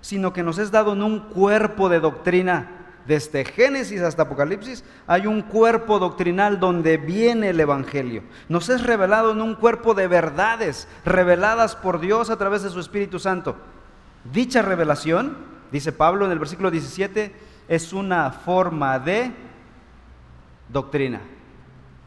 sino 0.00 0.32
que 0.32 0.42
nos 0.42 0.58
es 0.58 0.70
dado 0.70 0.92
en 0.92 1.02
un 1.02 1.20
cuerpo 1.20 1.88
de 1.88 2.00
doctrina. 2.00 2.78
Desde 3.06 3.44
Génesis 3.44 4.00
hasta 4.00 4.22
Apocalipsis 4.22 4.84
hay 5.08 5.26
un 5.26 5.42
cuerpo 5.42 5.98
doctrinal 5.98 6.60
donde 6.60 6.98
viene 6.98 7.50
el 7.50 7.58
Evangelio. 7.58 8.22
Nos 8.48 8.68
es 8.68 8.82
revelado 8.82 9.32
en 9.32 9.40
un 9.40 9.54
cuerpo 9.54 9.94
de 9.94 10.06
verdades 10.06 10.86
reveladas 11.04 11.74
por 11.74 11.98
Dios 12.00 12.30
a 12.30 12.36
través 12.36 12.62
de 12.62 12.70
su 12.70 12.78
Espíritu 12.78 13.18
Santo. 13.18 13.56
Dicha 14.32 14.62
revelación, 14.62 15.51
dice 15.72 15.90
Pablo 15.90 16.26
en 16.26 16.32
el 16.32 16.38
versículo 16.38 16.70
17, 16.70 17.34
es 17.66 17.92
una 17.92 18.30
forma 18.30 18.98
de 18.98 19.32
doctrina. 20.68 21.20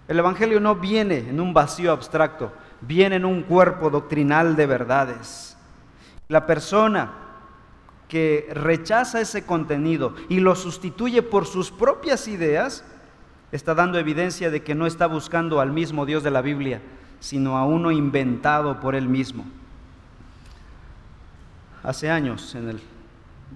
El 0.07 0.19
Evangelio 0.19 0.59
no 0.59 0.75
viene 0.75 1.17
en 1.17 1.41
un 1.41 1.53
vacío 1.53 1.91
abstracto, 1.91 2.53
viene 2.81 3.15
en 3.15 3.25
un 3.25 3.41
cuerpo 3.41 3.89
doctrinal 3.89 4.55
de 4.55 4.67
verdades. 4.67 5.57
La 6.27 6.45
persona 6.45 7.11
que 8.07 8.47
rechaza 8.53 9.19
ese 9.19 9.45
contenido 9.45 10.13
y 10.29 10.39
lo 10.39 10.55
sustituye 10.55 11.23
por 11.23 11.47
sus 11.47 11.71
propias 11.71 12.27
ideas, 12.27 12.85
está 13.51 13.73
dando 13.73 13.97
evidencia 13.97 14.51
de 14.51 14.61
que 14.61 14.75
no 14.75 14.85
está 14.85 15.07
buscando 15.07 15.59
al 15.59 15.71
mismo 15.71 16.05
Dios 16.05 16.21
de 16.21 16.31
la 16.31 16.41
Biblia, 16.41 16.81
sino 17.19 17.57
a 17.57 17.65
uno 17.65 17.91
inventado 17.91 18.79
por 18.79 18.93
él 18.93 19.07
mismo. 19.09 19.45
Hace 21.81 22.09
años, 22.09 22.53
en 22.53 22.69
el 22.69 22.81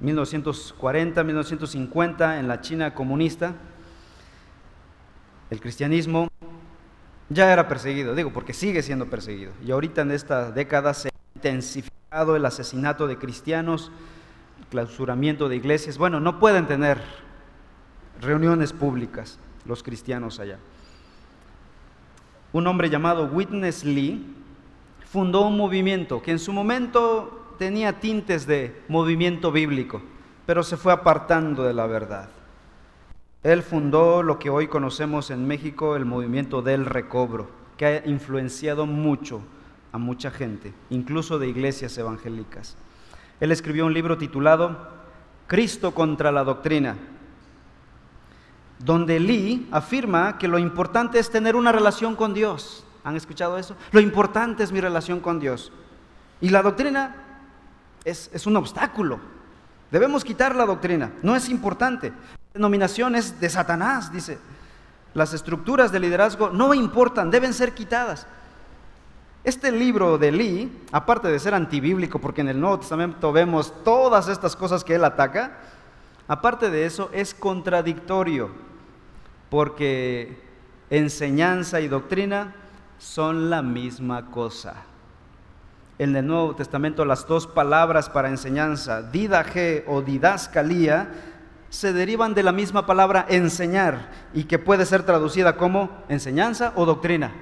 1940, 0.02 1.24
1950, 1.24 2.40
en 2.40 2.48
la 2.48 2.62
China 2.62 2.94
comunista, 2.94 3.56
el 5.50 5.60
cristianismo 5.60 6.28
ya 7.30 7.52
era 7.52 7.68
perseguido, 7.68 8.16
digo, 8.16 8.32
porque 8.32 8.54
sigue 8.54 8.82
siendo 8.82 9.08
perseguido. 9.08 9.52
Y 9.66 9.72
ahorita 9.72 10.02
en 10.02 10.12
esta 10.12 10.52
década 10.52 10.94
se 10.94 11.10
ha 11.10 11.12
intensificado 11.36 12.36
el 12.36 12.46
asesinato 12.46 13.08
de 13.08 13.18
cristianos, 13.18 13.92
el 14.60 14.66
clausuramiento 14.68 15.50
de 15.50 15.58
iglesias. 15.58 15.98
Bueno, 15.98 16.20
no 16.20 16.40
pueden 16.40 16.68
tener 16.68 17.00
reuniones 18.22 18.74
públicas 18.74 19.38
los 19.66 19.84
cristianos 19.84 20.40
allá. 20.40 20.58
Un 22.52 22.66
hombre 22.66 22.90
llamado 22.90 23.26
Witness 23.26 23.84
Lee 23.84 24.36
fundó 25.06 25.48
un 25.48 25.58
movimiento 25.58 26.22
que 26.22 26.32
en 26.32 26.40
su 26.40 26.52
momento 26.52 27.39
tenía 27.60 28.00
tintes 28.00 28.48
de 28.48 28.82
movimiento 28.88 29.52
bíblico, 29.52 30.02
pero 30.46 30.64
se 30.64 30.78
fue 30.78 30.94
apartando 30.94 31.64
de 31.64 31.74
la 31.74 31.86
verdad. 31.86 32.30
Él 33.44 33.62
fundó 33.62 34.24
lo 34.24 34.40
que 34.40 34.50
hoy 34.50 34.68
conocemos 34.68 35.30
en 35.30 35.46
México 35.46 35.96
el 35.96 36.06
movimiento 36.06 36.62
del 36.62 36.86
recobro, 36.86 37.52
que 37.78 37.86
ha 37.86 38.08
influenciado 38.08 38.86
mucho 38.86 39.42
a 39.92 39.98
mucha 39.98 40.32
gente, 40.32 40.74
incluso 40.90 41.38
de 41.38 41.50
iglesias 41.50 41.98
evangélicas. 41.98 42.78
Él 43.40 43.52
escribió 43.52 43.86
un 43.86 43.94
libro 43.94 44.18
titulado 44.18 44.90
Cristo 45.46 45.92
contra 45.94 46.32
la 46.32 46.44
doctrina, 46.44 46.96
donde 48.80 49.20
Lee 49.20 49.68
afirma 49.72 50.38
que 50.38 50.48
lo 50.48 50.60
importante 50.60 51.20
es 51.20 51.30
tener 51.30 51.58
una 51.58 51.74
relación 51.74 52.16
con 52.16 52.34
Dios. 52.34 52.86
¿Han 53.04 53.18
escuchado 53.18 53.58
eso? 53.58 53.76
Lo 53.92 54.00
importante 54.00 54.64
es 54.64 54.72
mi 54.72 54.80
relación 54.80 55.20
con 55.20 55.40
Dios. 55.40 55.74
Y 56.40 56.50
la 56.50 56.62
doctrina 56.62 57.29
es, 58.04 58.30
es 58.34 58.46
un 58.46 58.56
obstáculo. 58.58 59.20
Debemos 59.92 60.24
quitar 60.24 60.56
la 60.56 60.66
doctrina. 60.66 61.12
No 61.24 61.36
es 61.36 61.50
importante. 61.50 62.10
La 62.10 62.54
denominación 62.54 63.16
es 63.16 63.40
de 63.40 63.50
Satanás, 63.50 64.12
dice. 64.12 64.38
Las 65.14 65.34
estructuras 65.34 65.92
de 65.92 66.00
liderazgo 66.00 66.50
no 66.52 66.74
importan, 66.74 67.32
deben 67.32 67.54
ser 67.54 67.74
quitadas. 67.74 68.28
Este 69.44 69.72
libro 69.72 70.18
de 70.18 70.32
Lee, 70.32 70.84
aparte 70.92 71.30
de 71.30 71.40
ser 71.40 71.54
antibíblico, 71.54 72.20
porque 72.20 72.42
en 72.42 72.50
el 72.50 72.60
Nuevo 72.60 72.80
Testamento 72.80 73.32
vemos 73.32 73.74
todas 73.84 74.28
estas 74.28 74.56
cosas 74.56 74.84
que 74.84 74.96
él 74.96 75.04
ataca, 75.04 75.58
aparte 76.28 76.70
de 76.70 76.86
eso 76.86 77.10
es 77.14 77.34
contradictorio 77.34 78.70
porque 79.50 80.38
enseñanza 80.90 81.82
y 81.82 81.88
doctrina 81.88 82.56
son 82.98 83.50
la 83.50 83.62
misma 83.62 84.30
cosa. 84.30 84.76
En 86.00 86.16
el 86.16 86.26
Nuevo 86.26 86.56
Testamento 86.56 87.04
las 87.04 87.28
dos 87.28 87.46
palabras 87.46 88.10
para 88.10 88.30
enseñanza, 88.30 89.02
didaje 89.04 89.84
o 89.86 90.02
didascalía, 90.02 91.10
se 91.70 91.92
derivan 91.92 92.34
de 92.34 92.42
la 92.42 92.54
misma 92.54 92.86
palabra 92.86 93.26
enseñar 93.28 94.10
y 94.34 94.46
que 94.46 94.60
puede 94.60 94.86
ser 94.86 95.04
traducida 95.04 95.58
como 95.58 95.90
enseñanza 96.08 96.72
o 96.78 96.86
doctrina. 96.86 97.34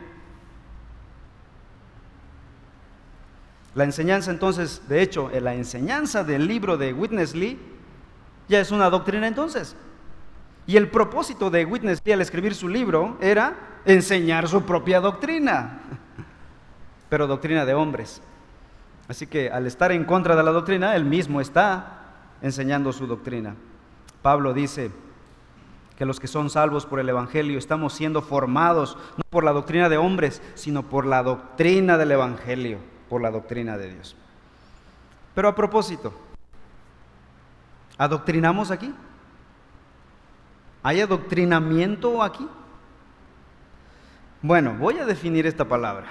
La 3.76 3.84
enseñanza 3.84 4.32
entonces, 4.32 4.82
de 4.90 5.04
hecho, 5.04 5.30
la 5.40 5.54
enseñanza 5.54 6.24
del 6.24 6.48
libro 6.48 6.78
de 6.78 6.94
Witness 6.94 7.36
Lee 7.36 7.60
ya 8.50 8.60
es 8.60 8.72
una 8.72 8.90
doctrina 8.90 9.28
entonces. 9.28 9.76
Y 10.66 10.78
el 10.78 10.90
propósito 10.90 11.52
de 11.52 11.64
Witness 11.64 12.02
Lee 12.04 12.14
al 12.14 12.22
escribir 12.22 12.56
su 12.56 12.68
libro 12.68 13.20
era 13.22 13.82
enseñar 13.86 14.48
su 14.48 14.64
propia 14.64 15.00
doctrina, 15.00 15.80
pero 17.10 17.28
doctrina 17.28 17.64
de 17.64 17.76
hombres. 17.76 18.20
Así 19.08 19.28
que 19.28 19.50
al 19.50 19.68
estar 19.68 19.92
en 19.92 20.06
contra 20.06 20.36
de 20.36 20.44
la 20.44 20.52
doctrina, 20.52 20.96
él 20.96 21.06
mismo 21.06 21.40
está 21.40 22.04
enseñando 22.42 22.92
su 22.92 23.08
doctrina. 23.08 23.56
Pablo 24.22 24.54
dice 24.54 24.92
que 25.98 26.06
los 26.06 26.20
que 26.20 26.28
son 26.28 26.50
salvos 26.50 26.86
por 26.86 27.00
el 27.00 27.10
Evangelio 27.10 27.58
estamos 27.58 27.94
siendo 27.94 28.22
formados 28.22 28.98
no 29.16 29.24
por 29.30 29.44
la 29.44 29.54
doctrina 29.54 29.90
de 29.90 29.98
hombres, 29.98 30.42
sino 30.56 30.84
por 30.84 31.06
la 31.06 31.24
doctrina 31.24 31.98
del 31.98 32.12
Evangelio, 32.12 32.80
por 33.10 33.22
la 33.22 33.32
doctrina 33.32 33.78
de 33.78 33.94
Dios. 33.94 34.16
Pero 35.34 35.48
a 35.48 35.56
propósito, 35.56 36.14
¿adoctrinamos 37.98 38.72
aquí? 38.72 38.94
¿Hay 40.84 41.02
adoctrinamiento 41.02 42.22
aquí? 42.22 42.48
Bueno, 44.42 44.76
voy 44.80 45.00
a 45.00 45.06
definir 45.06 45.48
esta 45.48 45.66
palabra. 45.66 46.08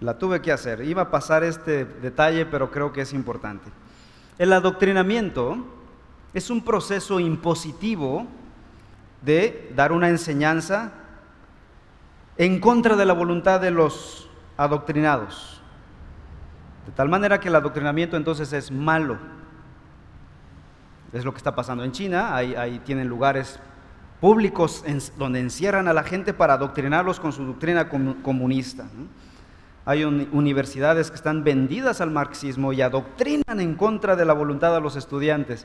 La 0.00 0.18
tuve 0.18 0.42
que 0.42 0.52
hacer. 0.52 0.82
Iba 0.82 1.02
a 1.02 1.10
pasar 1.10 1.42
este 1.42 1.84
detalle, 1.84 2.44
pero 2.46 2.70
creo 2.70 2.92
que 2.92 3.00
es 3.00 3.12
importante. 3.12 3.70
El 4.38 4.52
adoctrinamiento 4.52 5.56
es 6.34 6.50
un 6.50 6.62
proceso 6.62 7.18
impositivo 7.18 8.26
de 9.22 9.72
dar 9.74 9.92
una 9.92 10.10
enseñanza 10.10 10.92
en 12.36 12.60
contra 12.60 12.96
de 12.96 13.06
la 13.06 13.14
voluntad 13.14 13.60
de 13.60 13.70
los 13.70 14.28
adoctrinados. 14.58 15.62
De 16.84 16.92
tal 16.92 17.08
manera 17.08 17.40
que 17.40 17.48
el 17.48 17.54
adoctrinamiento 17.54 18.16
entonces 18.16 18.52
es 18.52 18.70
malo. 18.70 19.18
Es 21.12 21.24
lo 21.24 21.32
que 21.32 21.38
está 21.38 21.54
pasando 21.54 21.82
en 21.84 21.92
China. 21.92 22.36
Ahí, 22.36 22.80
tienen 22.84 23.08
lugares 23.08 23.58
públicos 24.20 24.84
donde 25.16 25.40
encierran 25.40 25.88
a 25.88 25.94
la 25.94 26.02
gente 26.02 26.34
para 26.34 26.54
adoctrinarlos 26.54 27.18
con 27.18 27.32
su 27.32 27.44
doctrina 27.44 27.88
comunista. 27.88 28.86
Hay 29.86 30.04
universidades 30.04 31.10
que 31.10 31.16
están 31.16 31.44
vendidas 31.44 32.00
al 32.00 32.10
marxismo 32.10 32.72
y 32.72 32.82
adoctrinan 32.82 33.60
en 33.60 33.76
contra 33.76 34.16
de 34.16 34.24
la 34.24 34.32
voluntad 34.32 34.74
de 34.74 34.80
los 34.80 34.96
estudiantes. 34.96 35.64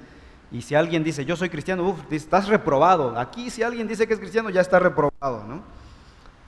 Y 0.52 0.62
si 0.62 0.76
alguien 0.76 1.04
dice, 1.04 1.26
yo 1.26 1.36
soy 1.36 1.50
cristiano, 1.50 1.84
uf, 1.84 2.00
estás 2.12 2.48
reprobado. 2.48 3.18
Aquí 3.18 3.50
si 3.50 3.64
alguien 3.64 3.88
dice 3.88 4.08
que 4.08 4.14
es 4.14 4.20
cristiano, 4.20 4.52
ya 4.52 4.62
está 4.62 4.78
reprobado. 4.78 5.44
¿no? 5.48 5.64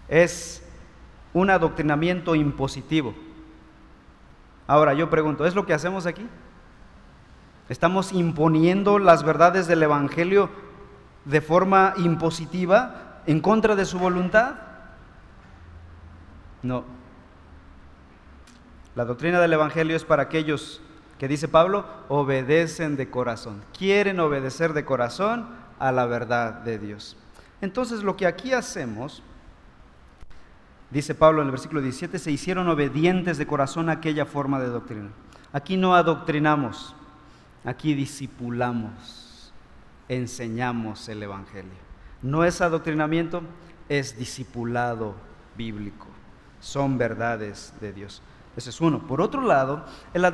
Es 0.07 0.63
un 1.33 1.49
adoctrinamiento 1.49 2.35
impositivo. 2.35 3.15
Ahora 4.67 4.93
yo 4.93 5.09
pregunto, 5.09 5.43
¿es 5.43 5.55
lo 5.55 5.65
que 5.65 5.73
hacemos 5.73 6.05
aquí? 6.05 6.27
Estamos 7.69 8.13
imponiendo 8.13 8.99
las 8.99 9.23
verdades 9.23 9.65
del 9.65 9.81
Evangelio 9.81 10.51
de 11.25 11.41
forma 11.41 11.95
impositiva 11.97 13.21
en 13.25 13.39
contra 13.39 13.75
de 13.75 13.85
su 13.85 13.97
voluntad. 13.97 14.55
No. 16.61 17.01
La 18.95 19.05
doctrina 19.05 19.39
del 19.39 19.53
Evangelio 19.53 19.95
es 19.95 20.03
para 20.03 20.23
aquellos 20.23 20.81
que, 21.17 21.27
dice 21.27 21.47
Pablo, 21.47 21.85
obedecen 22.09 22.95
de 22.95 23.09
corazón. 23.09 23.61
Quieren 23.77 24.19
obedecer 24.19 24.73
de 24.73 24.85
corazón 24.85 25.47
a 25.79 25.91
la 25.91 26.05
verdad 26.05 26.53
de 26.53 26.79
Dios. 26.79 27.17
Entonces 27.61 28.03
lo 28.03 28.17
que 28.17 28.27
aquí 28.27 28.53
hacemos, 28.53 29.23
dice 30.91 31.15
Pablo 31.15 31.41
en 31.41 31.47
el 31.47 31.51
versículo 31.51 31.81
17, 31.81 32.19
se 32.19 32.31
hicieron 32.31 32.67
obedientes 32.67 33.37
de 33.37 33.47
corazón 33.47 33.89
a 33.89 33.93
aquella 33.93 34.25
forma 34.25 34.59
de 34.59 34.67
doctrina. 34.67 35.09
Aquí 35.53 35.77
no 35.77 35.95
adoctrinamos, 35.95 36.95
Aquí 37.65 37.93
discipulamos, 37.93 39.53
enseñamos 40.09 41.07
el 41.07 41.23
Evangelio. 41.23 41.71
No 42.21 42.43
es 42.43 42.59
adoctrinamiento, 42.59 43.41
es 43.87 44.17
discipulado 44.17 45.15
bíblico. 45.57 46.07
Son 46.59 46.97
verdades 46.97 47.73
de 47.79 47.93
Dios. 47.93 48.21
Ese 48.55 48.69
es 48.69 48.81
uno. 48.81 48.99
Por 48.99 49.21
otro 49.21 49.41
lado, 49.41 49.85
el 50.13 50.25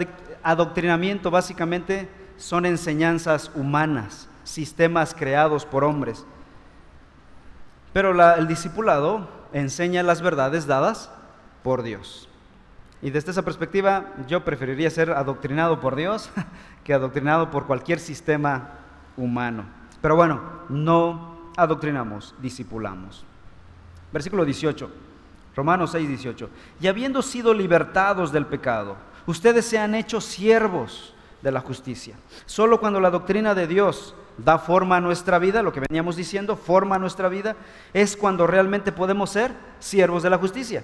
adoctrinamiento 0.43 1.31
básicamente 1.31 2.09
son 2.37 2.65
enseñanzas 2.65 3.51
humanas, 3.55 4.27
sistemas 4.43 5.13
creados 5.13 5.65
por 5.65 5.83
hombres. 5.83 6.25
Pero 7.93 8.11
el 8.35 8.47
discipulado 8.47 9.29
enseña 9.53 10.03
las 10.03 10.21
verdades 10.21 10.67
dadas 10.67 11.11
por 11.63 11.83
Dios. 11.83 12.29
Y 13.01 13.11
desde 13.11 13.31
esa 13.31 13.43
perspectiva, 13.43 14.13
yo 14.27 14.43
preferiría 14.43 14.89
ser 14.89 15.11
adoctrinado 15.11 15.79
por 15.79 15.95
Dios 15.95 16.29
que 16.83 16.93
adoctrinado 16.93 17.49
por 17.49 17.65
cualquier 17.65 17.99
sistema 17.99 18.71
humano. 19.15 19.65
Pero 20.01 20.15
bueno, 20.15 20.41
no 20.69 21.51
adoctrinamos, 21.55 22.35
discipulamos. 22.41 23.25
Versículo 24.11 24.43
18, 24.43 24.89
Romanos 25.55 25.91
6, 25.91 26.07
18. 26.07 26.49
Y 26.81 26.87
habiendo 26.87 27.21
sido 27.21 27.53
libertados 27.53 28.31
del 28.31 28.45
pecado, 28.45 28.95
ustedes 29.25 29.65
se 29.65 29.77
han 29.77 29.95
hecho 29.95 30.21
siervos 30.21 31.13
de 31.41 31.51
la 31.51 31.61
justicia. 31.61 32.15
Solo 32.45 32.79
cuando 32.79 32.99
la 32.99 33.09
doctrina 33.09 33.55
de 33.55 33.67
Dios 33.67 34.15
da 34.37 34.57
forma 34.57 34.97
a 34.97 35.01
nuestra 35.01 35.39
vida, 35.39 35.61
lo 35.61 35.73
que 35.73 35.81
veníamos 35.81 36.15
diciendo, 36.15 36.55
forma 36.55 36.95
a 36.95 36.99
nuestra 36.99 37.29
vida, 37.29 37.55
es 37.93 38.15
cuando 38.15 38.47
realmente 38.47 38.91
podemos 38.91 39.29
ser 39.29 39.53
siervos 39.79 40.23
de 40.23 40.29
la 40.29 40.37
justicia. 40.37 40.83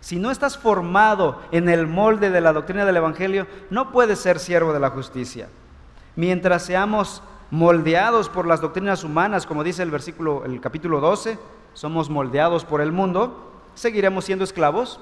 Si 0.00 0.18
no 0.18 0.30
estás 0.30 0.56
formado 0.56 1.40
en 1.52 1.68
el 1.68 1.86
molde 1.86 2.30
de 2.30 2.40
la 2.40 2.52
doctrina 2.52 2.84
del 2.84 2.96
Evangelio, 2.96 3.46
no 3.68 3.92
puedes 3.92 4.18
ser 4.18 4.38
siervo 4.38 4.72
de 4.72 4.80
la 4.80 4.90
justicia. 4.90 5.48
Mientras 6.16 6.64
seamos 6.64 7.22
moldeados 7.50 8.28
por 8.28 8.46
las 8.46 8.60
doctrinas 8.60 9.04
humanas, 9.04 9.46
como 9.46 9.62
dice 9.62 9.82
el 9.82 9.90
versículo, 9.90 10.44
el 10.44 10.60
capítulo 10.60 11.00
12, 11.00 11.38
somos 11.74 12.08
moldeados 12.08 12.64
por 12.64 12.80
el 12.80 12.92
mundo, 12.92 13.49
seguiremos 13.74 14.24
siendo 14.24 14.44
esclavos 14.44 15.00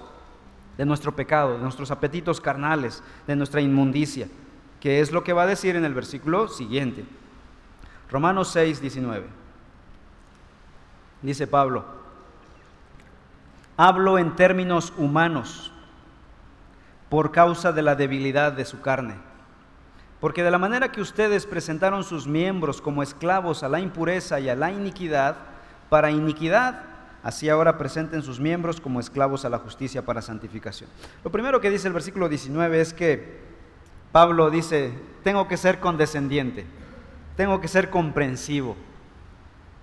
de 0.77 0.85
nuestro 0.85 1.15
pecado, 1.15 1.55
de 1.55 1.63
nuestros 1.63 1.91
apetitos 1.91 2.41
carnales, 2.41 3.03
de 3.27 3.37
nuestra 3.37 3.61
inmundicia. 3.61 4.29
que 4.81 5.01
es 5.01 5.11
lo 5.11 5.25
que 5.25 5.33
va 5.33 5.43
a 5.43 5.47
decir 5.47 5.75
en 5.75 5.85
el 5.85 5.93
versículo 5.93 6.47
siguiente. 6.47 7.05
Romanos 8.11 8.49
6, 8.53 8.81
19. 8.81 9.27
Dice 11.21 11.49
Pablo, 11.49 11.85
hablo 13.77 14.19
en 14.19 14.37
términos 14.37 14.93
humanos 14.97 15.73
por 17.09 17.33
causa 17.33 17.73
de 17.73 17.83
la 17.83 17.97
debilidad 17.97 18.53
de 18.53 18.65
su 18.65 18.81
carne. 18.81 19.17
Porque 20.21 20.43
de 20.43 20.51
la 20.51 20.59
manera 20.59 20.93
que 20.93 21.01
ustedes 21.01 21.47
presentaron 21.47 22.05
sus 22.05 22.27
miembros 22.27 22.81
como 22.81 23.03
esclavos 23.03 23.63
a 23.63 23.69
la 23.69 23.81
impureza 23.81 24.41
y 24.41 24.49
a 24.49 24.57
la 24.57 24.71
iniquidad, 24.71 25.37
para 25.89 26.11
iniquidad, 26.11 26.83
así 27.29 27.51
ahora 27.51 27.77
presenten 27.77 28.23
sus 28.23 28.41
miembros 28.41 28.81
como 28.81 29.01
esclavos 29.01 29.45
a 29.45 29.51
la 29.51 29.59
justicia 29.59 30.03
para 30.03 30.23
santificación. 30.23 30.89
Lo 31.23 31.31
primero 31.31 31.61
que 31.61 31.69
dice 31.69 31.87
el 31.87 31.93
versículo 31.93 32.27
19 32.27 32.81
es 32.81 32.95
que 32.95 33.39
Pablo 34.13 34.49
dice, 34.49 34.93
tengo 35.25 35.47
que 35.47 35.59
ser 35.59 35.79
condescendiente, 35.79 36.65
tengo 37.37 37.61
que 37.61 37.69
ser 37.69 37.91
comprensivo 37.91 38.77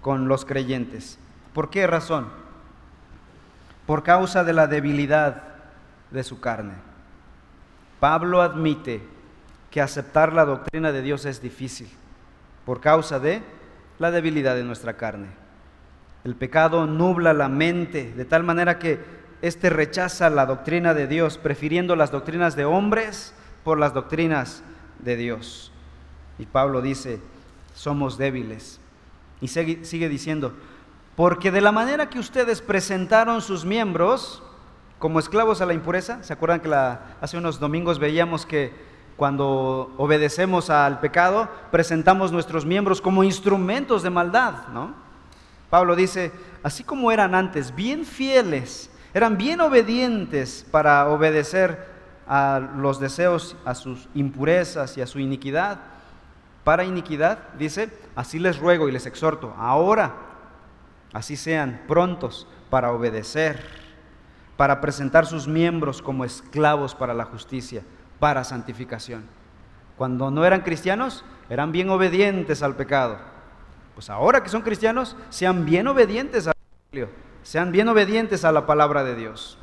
con 0.01 0.27
los 0.27 0.43
creyentes. 0.43 1.19
¿Por 1.53 1.69
qué 1.69 1.86
razón? 1.86 2.29
Por 3.86 4.01
causa 4.01 4.43
de 4.43 4.53
la 4.53 4.65
debilidad 4.65 5.43
de 6.10 6.23
su 6.23 6.39
carne. 6.39 6.73
Pablo 7.99 8.41
admite 8.41 9.03
que 9.69 9.81
aceptar 9.81 10.34
la 10.34 10.45
doctrina 10.45 10.91
de 10.91 11.03
Dios 11.03 11.25
es 11.25 11.43
difícil 11.43 11.89
por 12.65 12.81
causa 12.81 13.19
de 13.19 13.43
la 13.99 14.10
debilidad 14.10 14.55
de 14.55 14.63
nuestra 14.63 14.97
carne. 14.97 15.44
El 16.25 16.35
pecado 16.35 16.88
nubla 16.88 17.33
la 17.33 17.49
mente 17.49 18.11
de 18.11 18.25
tal 18.25 18.43
manera 18.43 18.79
que 18.79 18.99
éste 19.43 19.69
rechaza 19.69 20.27
la 20.31 20.47
doctrina 20.47 20.95
de 20.95 21.05
Dios, 21.05 21.38
prefiriendo 21.38 21.95
las 21.95 22.09
doctrinas 22.11 22.55
de 22.55 22.65
hombres 22.65 23.35
por 23.63 23.77
las 23.77 23.93
doctrinas 23.93 24.63
de 24.97 25.17
Dios. 25.17 25.71
Y 26.39 26.47
Pablo 26.47 26.81
dice, 26.81 27.21
somos 27.75 28.17
débiles. 28.17 28.79
Y 29.39 29.49
sigue, 29.49 30.09
diciendo, 30.09 30.53
porque 31.15 31.51
de 31.51 31.61
la 31.61 31.71
manera 31.71 32.09
que 32.09 32.17
ustedes 32.17 32.59
presentaron 32.59 33.43
sus 33.43 33.63
miembros 33.63 34.41
como 34.97 35.19
esclavos 35.19 35.61
a 35.61 35.67
la 35.67 35.75
impureza, 35.75 36.23
¿se 36.23 36.33
acuerdan 36.33 36.59
que 36.59 36.73
hace 36.73 37.38
unos 37.38 37.59
domingos 37.59 37.99
veíamos 37.99 38.47
que 38.47 38.73
cuando 39.15 39.93
obedecemos 39.97 40.71
al 40.71 40.99
pecado, 40.99 41.49
presentamos 41.69 42.31
nuestros 42.31 42.65
miembros 42.65 42.99
como 42.99 43.23
instrumentos 43.23 44.01
de 44.01 44.09
maldad, 44.09 44.69
¿no? 44.73 45.05
Pablo 45.75 45.97
dice, 45.97 46.31
así 46.63 46.85
como 46.85 47.11
eran 47.11 47.35
antes, 47.35 47.75
bien 47.75 48.05
fieles, 48.05 48.89
eran 49.13 49.35
bien 49.35 49.59
obedientes 49.59 50.65
para 50.71 51.09
obedecer 51.09 51.85
a 52.29 52.61
los 52.77 52.97
deseos, 52.97 53.57
a 53.65 53.75
sus 53.75 54.07
impurezas 54.13 54.97
y 54.97 55.01
a 55.01 55.05
su 55.05 55.19
iniquidad. 55.19 55.79
Para 56.63 56.85
iniquidad, 56.85 57.39
dice, 57.59 57.89
así 58.15 58.39
les 58.39 58.57
ruego 58.57 58.88
y 58.88 58.93
les 58.93 59.05
exhorto, 59.05 59.53
ahora, 59.57 60.15
así 61.11 61.35
sean 61.35 61.81
prontos 61.89 62.47
para 62.69 62.93
obedecer, 62.93 63.61
para 64.55 64.79
presentar 64.79 65.25
sus 65.25 65.45
miembros 65.45 66.01
como 66.01 66.23
esclavos 66.23 66.95
para 66.95 67.13
la 67.13 67.25
justicia, 67.25 67.83
para 68.21 68.45
santificación. 68.45 69.25
Cuando 69.97 70.31
no 70.31 70.45
eran 70.45 70.61
cristianos, 70.61 71.25
eran 71.49 71.73
bien 71.73 71.89
obedientes 71.89 72.63
al 72.63 72.77
pecado. 72.77 73.35
Pues 73.95 74.10
ahora 74.10 74.43
que 74.43 74.49
son 74.49 74.62
cristianos, 74.62 75.15
sean 75.29 75.65
bien 75.65 75.88
obedientes 75.88 76.47
al 76.47 76.53
Evangelio, 76.91 77.15
sean 77.43 77.71
bien 77.71 77.88
obedientes 77.88 78.43
a 78.43 78.51
la 78.51 78.65
palabra 78.65 79.03
de 79.03 79.15
Dios. 79.15 79.58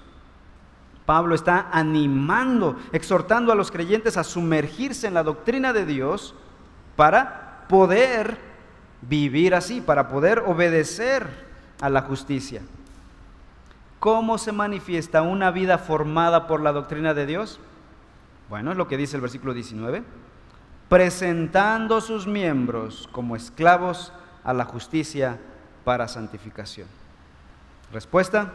Pablo 1.05 1.35
está 1.35 1.68
animando, 1.71 2.77
exhortando 2.92 3.53
a 3.53 3.55
los 3.55 3.71
creyentes 3.71 4.16
a 4.16 4.25
sumergirse 4.25 5.07
en 5.07 5.14
la 5.14 5.23
doctrina 5.23 5.73
de 5.73 5.85
Dios 5.85 6.35
para 6.97 7.66
poder 7.68 8.38
vivir 9.03 9.55
así, 9.55 9.81
para 9.81 10.09
poder 10.09 10.40
obedecer 10.47 11.27
a 11.81 11.90
la 11.90 12.03
justicia. 12.03 12.62
¿Cómo 13.99 14.38
se 14.38 14.53
manifiesta 14.53 15.23
una 15.23 15.51
vida 15.51 15.79
formada 15.79 16.47
por 16.47 16.61
la 16.61 16.73
doctrina 16.73 17.14
de 17.14 17.27
Dios? 17.27 17.61
Bueno, 18.49 18.73
es 18.73 18.77
lo 18.77 18.88
que 18.88 18.97
dice 18.97 19.16
el 19.16 19.23
versículo 19.23 19.55
19. 19.55 20.03
Presentando 20.88 22.01
sus 22.01 22.27
miembros 22.27 23.09
como 23.12 23.37
esclavos 23.37 24.12
a 24.45 24.53
la 24.53 24.65
justicia 24.65 25.39
para 25.85 26.09
santificación. 26.09 26.89
Respuesta, 27.93 28.53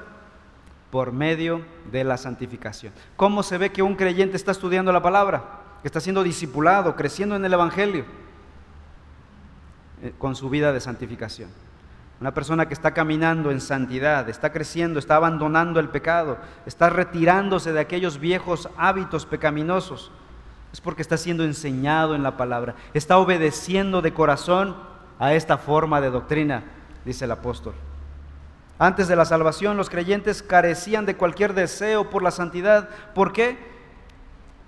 por 0.92 1.12
medio 1.12 1.62
de 1.92 2.04
la 2.04 2.18
santificación. 2.18 2.94
¿Cómo 3.16 3.44
se 3.44 3.58
ve 3.58 3.72
que 3.72 3.84
un 3.84 3.96
creyente 3.96 4.38
está 4.38 4.52
estudiando 4.52 4.92
la 4.92 5.02
palabra? 5.02 5.44
Que 5.82 5.88
está 5.88 6.00
siendo 6.00 6.24
discipulado, 6.24 6.96
creciendo 6.96 7.36
en 7.36 7.46
el 7.46 7.54
Evangelio 7.54 8.06
eh, 10.02 10.14
con 10.18 10.36
su 10.36 10.50
vida 10.50 10.72
de 10.72 10.80
santificación. 10.80 11.50
Una 12.20 12.34
persona 12.34 12.68
que 12.68 12.74
está 12.74 12.94
caminando 12.94 13.52
en 13.52 13.62
santidad, 13.62 14.28
está 14.28 14.52
creciendo, 14.52 14.98
está 14.98 15.18
abandonando 15.18 15.80
el 15.80 15.90
pecado, 15.90 16.40
está 16.66 16.90
retirándose 16.90 17.74
de 17.74 17.80
aquellos 17.80 18.20
viejos 18.20 18.70
hábitos 18.76 19.28
pecaminosos. 19.28 20.12
Es 20.74 20.82
porque 20.82 21.04
está 21.04 21.18
siendo 21.18 21.44
enseñado 21.44 22.16
en 22.16 22.24
la 22.24 22.38
palabra, 22.38 22.76
está 22.94 23.20
obedeciendo 23.20 24.02
de 24.02 24.14
corazón 24.14 24.76
a 25.20 25.34
esta 25.34 25.58
forma 25.58 26.02
de 26.02 26.10
doctrina, 26.10 26.64
dice 27.06 27.26
el 27.26 27.32
apóstol. 27.32 27.74
Antes 28.80 29.08
de 29.08 29.16
la 29.16 29.26
salvación 29.26 29.76
los 29.78 29.90
creyentes 29.90 30.44
carecían 30.44 31.06
de 31.06 31.18
cualquier 31.18 31.54
deseo 31.54 32.10
por 32.10 32.22
la 32.22 32.32
santidad. 32.32 32.90
¿Por 33.16 33.34
qué? 33.34 33.58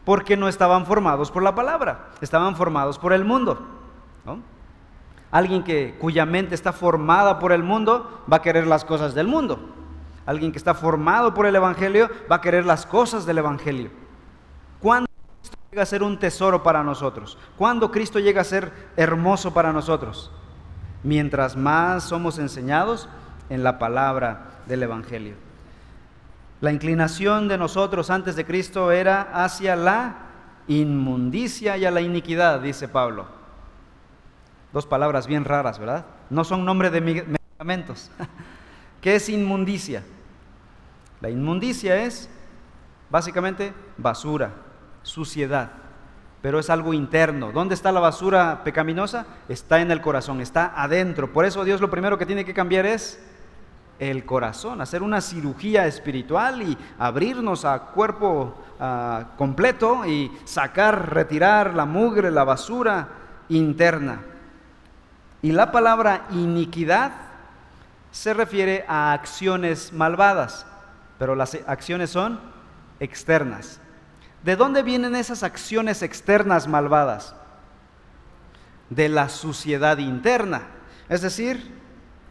Porque 0.04 0.36
no 0.36 0.48
estaban 0.48 0.86
formados 0.86 1.30
por 1.30 1.44
la 1.44 1.54
palabra, 1.54 2.10
estaban 2.22 2.56
formados 2.56 2.98
por 2.98 3.14
el 3.14 3.24
mundo. 3.24 3.76
Alguien 5.32 5.64
que, 5.64 5.96
cuya 6.00 6.26
mente 6.26 6.56
está 6.56 6.74
formada 6.74 7.38
por 7.38 7.52
el 7.52 7.62
mundo 7.62 8.24
va 8.32 8.38
a 8.38 8.42
querer 8.42 8.66
las 8.66 8.84
cosas 8.84 9.14
del 9.14 9.28
mundo. 9.28 9.60
Alguien 10.26 10.52
que 10.52 10.58
está 10.58 10.74
formado 10.74 11.36
por 11.36 11.46
el 11.46 11.56
Evangelio 11.56 12.10
va 12.32 12.38
a 12.38 12.42
querer 12.42 12.66
las 12.66 12.88
cosas 12.88 13.28
del 13.28 13.38
Evangelio. 13.38 13.92
¿Cuándo 15.80 15.80
Cristo 15.80 15.80
llega 15.80 15.84
a 15.84 15.86
ser 15.86 16.04
un 16.04 16.20
tesoro 16.20 16.64
para 16.64 16.84
nosotros? 16.84 17.38
¿Cuándo 17.58 17.92
Cristo 17.92 18.20
llega 18.20 18.42
a 18.42 18.44
ser 18.46 18.72
hermoso 18.98 19.54
para 19.54 19.72
nosotros? 19.72 20.32
Mientras 21.04 21.56
más 21.56 22.04
somos 22.04 22.38
enseñados, 22.38 23.08
en 23.50 23.64
la 23.64 23.80
palabra 23.80 24.62
del 24.68 24.84
Evangelio. 24.84 25.36
La 26.62 26.72
inclinación 26.72 27.48
de 27.48 27.58
nosotros 27.58 28.10
antes 28.10 28.36
de 28.36 28.46
Cristo 28.46 28.92
era 28.92 29.22
hacia 29.44 29.76
la 29.76 30.16
inmundicia 30.68 31.78
y 31.78 31.86
a 31.86 31.92
la 31.92 32.02
iniquidad, 32.02 32.62
dice 32.62 32.88
Pablo. 32.88 33.26
Dos 34.72 34.86
palabras 34.86 35.26
bien 35.26 35.46
raras, 35.46 35.80
¿verdad? 35.80 36.06
No 36.30 36.44
son 36.44 36.66
nombre 36.66 36.90
de 36.92 37.02
medicamentos. 37.02 38.12
¿Qué 39.02 39.16
es 39.16 39.30
inmundicia? 39.30 40.04
La 41.22 41.30
inmundicia 41.30 42.04
es 42.04 42.30
básicamente 43.10 43.74
basura, 43.98 44.52
suciedad, 45.04 45.72
pero 46.42 46.60
es 46.60 46.70
algo 46.70 46.94
interno. 46.94 47.52
¿Dónde 47.52 47.76
está 47.76 47.92
la 47.92 48.00
basura 48.00 48.62
pecaminosa? 48.64 49.26
Está 49.48 49.82
en 49.82 49.92
el 49.92 50.02
corazón, 50.02 50.42
está 50.42 50.74
adentro. 50.76 51.34
Por 51.34 51.46
eso 51.46 51.64
Dios 51.64 51.82
lo 51.82 51.90
primero 51.90 52.18
que 52.18 52.26
tiene 52.26 52.46
que 52.46 52.54
cambiar 52.54 52.86
es 52.86 53.22
el 54.00 54.26
corazón, 54.26 54.80
hacer 54.80 55.04
una 55.04 55.20
cirugía 55.20 55.86
espiritual 55.86 56.62
y 56.62 56.78
abrirnos 56.98 57.66
a 57.66 57.80
cuerpo 57.80 58.56
completo 59.38 60.06
y 60.06 60.32
sacar, 60.46 61.14
retirar 61.14 61.74
la 61.74 61.86
mugre, 61.86 62.32
la 62.32 62.46
basura 62.46 63.10
interna. 63.50 64.22
Y 65.42 65.52
la 65.52 65.72
palabra 65.72 66.28
iniquidad 66.32 67.12
se 68.12 68.34
refiere 68.34 68.86
a 68.88 69.12
acciones 69.12 69.92
malvadas, 69.94 70.66
pero 71.18 71.36
las 71.36 71.58
acciones 71.68 72.10
son 72.10 72.40
externas. 73.00 73.82
¿De 74.44 74.56
dónde 74.56 74.84
vienen 74.84 75.16
esas 75.16 75.44
acciones 75.44 76.02
externas 76.02 76.68
malvadas? 76.68 77.36
De 78.90 79.10
la 79.10 79.30
suciedad 79.30 79.98
interna. 79.98 80.64
Es 81.10 81.22
decir, 81.22 81.78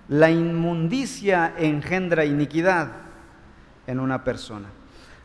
la 0.09 0.30
inmundicia 0.30 1.52
engendra 1.59 2.24
iniquidad 2.24 2.92
en 3.86 4.00
una 4.00 4.24
persona. 4.24 4.68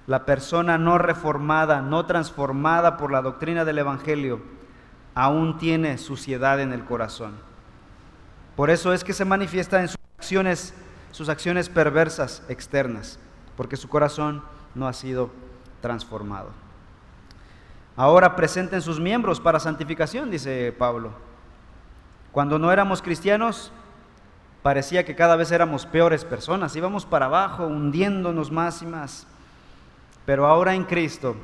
La 0.07 0.25
persona 0.25 0.77
no 0.77 0.97
reformada, 0.97 1.81
no 1.81 2.05
transformada 2.05 2.97
por 2.97 3.11
la 3.11 3.21
doctrina 3.21 3.63
del 3.63 3.77
Evangelio, 3.77 4.41
aún 5.15 5.57
tiene 5.57 5.97
suciedad 5.97 6.59
en 6.59 6.73
el 6.73 6.84
corazón. 6.84 7.36
Por 8.57 8.69
eso 8.69 8.91
es 8.91 9.05
que 9.05 9.13
se 9.13 9.23
manifiesta 9.23 9.79
en 9.79 9.88
sus 9.88 9.97
acciones, 10.17 10.73
sus 11.11 11.29
acciones 11.29 11.69
perversas 11.69 12.43
externas, 12.49 13.19
porque 13.55 13.77
su 13.77 13.88
corazón 13.88 14.43
no 14.75 14.88
ha 14.88 14.93
sido 14.93 15.31
transformado. 15.81 16.62
Ahora 17.95 18.35
presenten 18.35 18.81
sus 18.81 18.99
miembros 18.99 19.39
para 19.39 19.59
santificación, 19.59 20.31
dice 20.31 20.73
Pablo. 20.77 21.11
Cuando 22.31 22.57
no 22.57 22.71
éramos 22.71 23.01
cristianos, 23.01 23.71
parecía 24.63 25.05
que 25.05 25.15
cada 25.15 25.35
vez 25.35 25.51
éramos 25.51 25.85
peores 25.85 26.25
personas, 26.25 26.75
íbamos 26.75 27.05
para 27.05 27.27
abajo, 27.27 27.67
hundiéndonos 27.67 28.51
más 28.51 28.81
y 28.81 28.87
más. 28.87 29.27
Pero 30.25 30.47
ahora 30.47 30.73
en 30.73 30.85
Cristo 30.85 31.35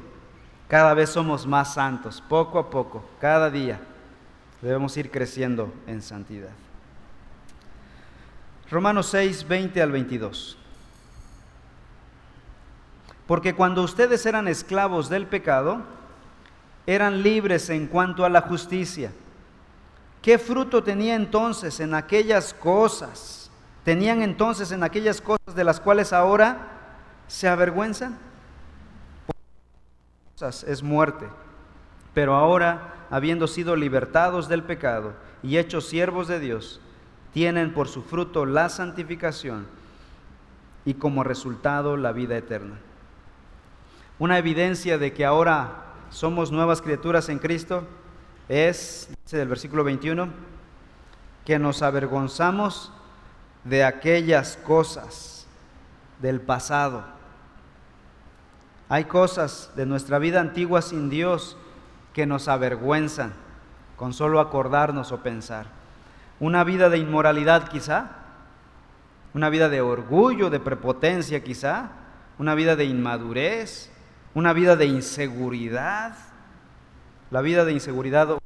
Cada 0.70 0.94
vez 0.94 1.10
somos 1.10 1.48
más 1.48 1.74
santos, 1.74 2.22
poco 2.22 2.60
a 2.60 2.70
poco, 2.70 3.04
cada 3.20 3.50
día. 3.50 3.82
Debemos 4.62 4.96
ir 4.98 5.10
creciendo 5.10 5.74
en 5.88 6.04
santidad. 6.04 6.52
Romanos 8.70 9.08
6, 9.08 9.48
20 9.48 9.82
al 9.82 9.92
22. 9.92 10.60
Porque 13.26 13.56
cuando 13.56 13.82
ustedes 13.82 14.28
eran 14.28 14.48
esclavos 14.48 15.10
del 15.10 15.26
pecado, 15.26 15.82
eran 16.90 17.22
libres 17.22 17.70
en 17.70 17.86
cuanto 17.86 18.26
a 18.26 18.30
la 18.30 18.42
justicia. 18.42 19.12
¿Qué 20.24 20.40
fruto 20.40 20.82
tenía 20.82 21.14
entonces 21.14 21.80
en 21.80 21.94
aquellas 21.94 22.52
cosas? 22.52 23.52
¿Tenían 23.84 24.24
entonces 24.24 24.72
en 24.72 24.82
aquellas 24.82 25.22
cosas 25.22 25.54
de 25.54 25.64
las 25.64 25.80
cuales 25.80 26.12
ahora 26.14 26.68
se 27.28 27.48
avergüenzan? 27.48 28.18
Es 30.66 30.82
muerte. 30.82 31.28
Pero 32.16 32.34
ahora, 32.34 32.96
habiendo 33.12 33.46
sido 33.46 33.76
libertados 33.76 34.50
del 34.50 34.64
pecado 34.64 35.14
y 35.44 35.58
hechos 35.58 35.88
siervos 35.88 36.28
de 36.28 36.40
Dios, 36.40 36.82
tienen 37.34 37.72
por 37.72 37.88
su 37.88 38.02
fruto 38.02 38.48
la 38.48 38.68
santificación 38.68 39.68
y 40.86 40.96
como 40.96 41.24
resultado 41.24 41.98
la 41.98 42.14
vida 42.14 42.36
eterna. 42.36 42.80
Una 44.18 44.40
evidencia 44.40 44.98
de 44.98 45.14
que 45.14 45.24
ahora 45.24 45.86
somos 46.10 46.52
nuevas 46.52 46.82
criaturas 46.82 47.30
en 47.30 47.40
Cristo 47.40 47.84
es, 48.48 49.10
dice 49.24 49.38
del 49.38 49.48
versículo 49.48 49.84
21, 49.84 50.30
que 51.46 51.60
nos 51.60 51.82
avergonzamos 51.82 52.92
de 53.64 53.84
aquellas 53.84 54.58
cosas 54.58 55.48
del 56.20 56.42
pasado. 56.42 57.04
Hay 58.90 59.06
cosas 59.06 59.72
de 59.76 59.86
nuestra 59.86 60.18
vida 60.18 60.40
antigua 60.40 60.82
sin 60.82 61.10
Dios 61.10 61.58
que 62.14 62.26
nos 62.26 62.48
avergüenzan 62.48 63.34
con 63.96 64.14
solo 64.14 64.40
acordarnos 64.40 65.12
o 65.12 65.22
pensar. 65.22 65.68
Una 66.40 66.64
vida 66.64 66.90
de 66.90 66.98
inmoralidad 66.98 67.68
quizá, 67.68 68.12
una 69.34 69.50
vida 69.50 69.70
de 69.70 69.82
orgullo, 69.82 70.50
de 70.50 70.60
prepotencia 70.60 71.44
quizá, 71.44 71.92
una 72.40 72.56
vida 72.56 72.76
de 72.76 72.86
inmadurez, 72.86 73.92
una 74.40 74.54
vida 74.54 74.78
de 74.78 74.86
inseguridad. 74.86 76.16
La 77.30 77.42
vida 77.42 77.66
de 77.66 77.74
inseguridad, 77.74 78.40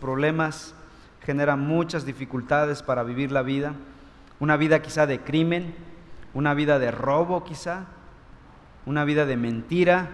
problemas, 0.00 0.74
genera 1.22 1.54
muchas 1.54 2.06
dificultades 2.06 2.82
para 2.82 3.02
vivir 3.02 3.30
la 3.30 3.42
vida. 3.42 3.74
Una 4.40 4.56
vida 4.56 4.80
quizá 4.80 5.06
de 5.06 5.20
crimen, 5.20 5.74
una 6.32 6.54
vida 6.54 6.78
de 6.78 6.90
robo 6.90 7.44
quizá, 7.44 7.84
una 8.86 9.04
vida 9.04 9.26
de 9.26 9.36
mentira, 9.36 10.08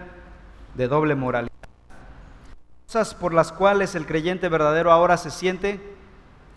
de 0.75 0.89
doble 0.89 1.15
moralidad. 1.15 1.53
Cosas 2.85 3.15
por 3.15 3.33
las 3.33 3.53
cuales 3.53 3.95
el 3.95 4.05
creyente 4.05 4.49
verdadero 4.49 4.91
ahora 4.91 5.15
se 5.15 5.31
siente 5.31 5.79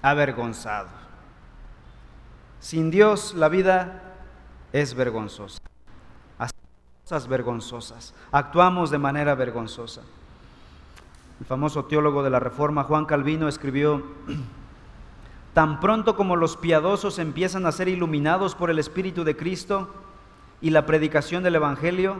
avergonzado. 0.03 0.89
Sin 2.59 2.91
Dios 2.91 3.35
la 3.35 3.49
vida 3.49 4.03
es 4.72 4.95
vergonzosa 4.95 5.61
cosas 7.07 7.29
vergonzosas, 7.29 8.15
actuamos 8.33 8.91
de 8.91 8.99
manera 8.99 9.37
vergonzosa. 9.37 10.03
El 11.39 11.47
famoso 11.47 11.85
teólogo 11.85 12.25
de 12.25 12.31
la 12.31 12.41
Reforma, 12.41 12.83
Juan 12.83 13.05
Calvino, 13.05 13.47
escribió, 13.47 14.03
tan 15.55 15.79
pronto 15.79 16.17
como 16.17 16.35
los 16.35 16.57
piadosos 16.57 17.21
empiezan 17.21 17.65
a 17.65 17.71
ser 17.71 17.87
iluminados 17.87 18.57
por 18.57 18.71
el 18.71 18.81
Espíritu 18.81 19.23
de 19.23 19.37
Cristo 19.37 19.89
y 20.61 20.71
la 20.71 20.85
predicación 20.85 21.45
del 21.45 21.55
Evangelio, 21.55 22.17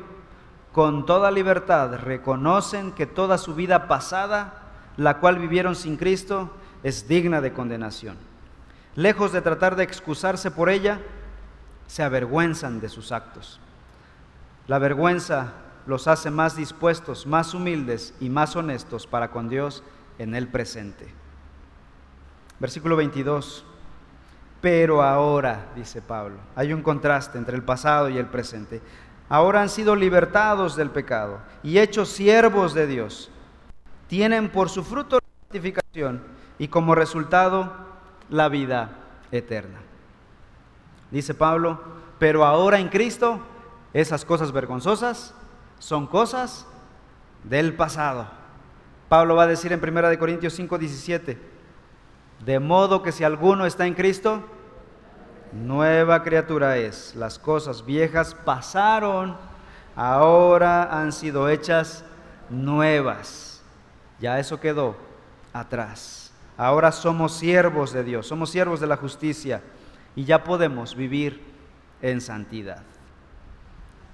con 0.73 1.05
toda 1.05 1.33
libertad 1.33 1.97
reconocen 1.97 2.93
que 2.93 3.07
toda 3.07 3.39
su 3.39 3.57
vida 3.57 3.89
pasada, 3.89 4.63
la 4.97 5.19
cual 5.19 5.41
vivieron 5.41 5.75
sin 5.75 5.97
Cristo, 5.97 6.51
es 6.85 7.09
digna 7.09 7.41
de 7.41 7.53
condenación. 7.53 8.17
Lejos 8.95 9.33
de 9.33 9.43
tratar 9.43 9.75
de 9.75 9.83
excusarse 9.83 10.53
por 10.53 10.71
ella, 10.71 11.01
se 11.89 12.05
avergüenzan 12.05 12.79
de 12.79 12.89
sus 12.89 13.11
actos. 13.11 13.59
La 14.67 14.79
vergüenza 14.79 15.53
los 15.87 16.09
hace 16.09 16.31
más 16.31 16.57
dispuestos, 16.57 17.27
más 17.27 17.55
humildes 17.55 18.15
y 18.19 18.29
más 18.29 18.57
honestos 18.57 19.07
para 19.07 19.31
con 19.31 19.49
Dios 19.49 19.85
en 20.19 20.35
el 20.35 20.49
presente. 20.49 21.07
Versículo 22.59 22.97
22. 22.97 23.65
Pero 24.61 25.03
ahora, 25.03 25.67
dice 25.77 26.03
Pablo, 26.03 26.39
hay 26.57 26.73
un 26.73 26.83
contraste 26.83 27.39
entre 27.39 27.55
el 27.55 27.63
pasado 27.63 28.09
y 28.09 28.19
el 28.19 28.27
presente. 28.27 28.81
Ahora 29.29 29.61
han 29.61 29.69
sido 29.69 29.95
libertados 29.95 30.75
del 30.75 30.91
pecado 30.91 31.39
y 31.63 31.79
hechos 31.79 32.09
siervos 32.09 32.75
de 32.75 32.87
Dios. 32.87 33.31
Tienen 34.09 34.49
por 34.49 34.69
su 34.69 34.83
fruto 34.83 35.17
la 35.17 35.43
santificación 35.43 36.23
y 36.59 36.69
como 36.69 36.95
resultado 36.95 37.73
la 38.31 38.49
vida 38.49 38.91
eterna. 39.31 39.79
Dice 41.11 41.35
Pablo, 41.35 41.81
pero 42.19 42.45
ahora 42.45 42.81
en 42.81 42.89
Cristo 42.89 43.41
esas 44.01 44.27
cosas 44.27 44.53
vergonzosas 44.53 45.33
son 45.79 46.07
cosas 46.07 46.67
del 47.45 47.75
pasado. 47.75 48.29
Pablo 49.09 49.37
va 49.37 49.45
a 49.45 49.47
decir 49.47 49.73
en 49.73 49.83
1 49.83 50.19
Corintios 50.19 50.53
5, 50.53 50.77
17, 50.77 51.39
de 52.45 52.61
modo 52.61 53.03
que 53.03 53.11
si 53.11 53.25
alguno 53.25 53.65
está 53.65 53.87
en 53.87 53.95
Cristo, 53.95 54.45
nueva 55.53 56.23
criatura 56.23 56.77
es. 56.77 57.15
Las 57.15 57.39
cosas 57.39 57.87
viejas 57.87 58.35
pasaron, 58.35 59.39
ahora 59.95 61.01
han 61.01 61.11
sido 61.11 61.49
hechas 61.49 62.05
nuevas. 62.51 63.63
Ya 64.21 64.39
eso 64.39 64.61
quedó 64.61 64.95
atrás. 65.55 66.35
Ahora 66.59 66.93
somos 66.93 67.33
siervos 67.33 67.95
de 67.95 68.05
Dios, 68.05 68.27
somos 68.27 68.51
siervos 68.51 68.79
de 68.79 68.89
la 68.89 68.99
justicia 68.99 69.63
y 70.15 70.25
ya 70.25 70.45
podemos 70.45 70.95
vivir 70.95 71.43
en 72.03 72.21
santidad. 72.21 72.83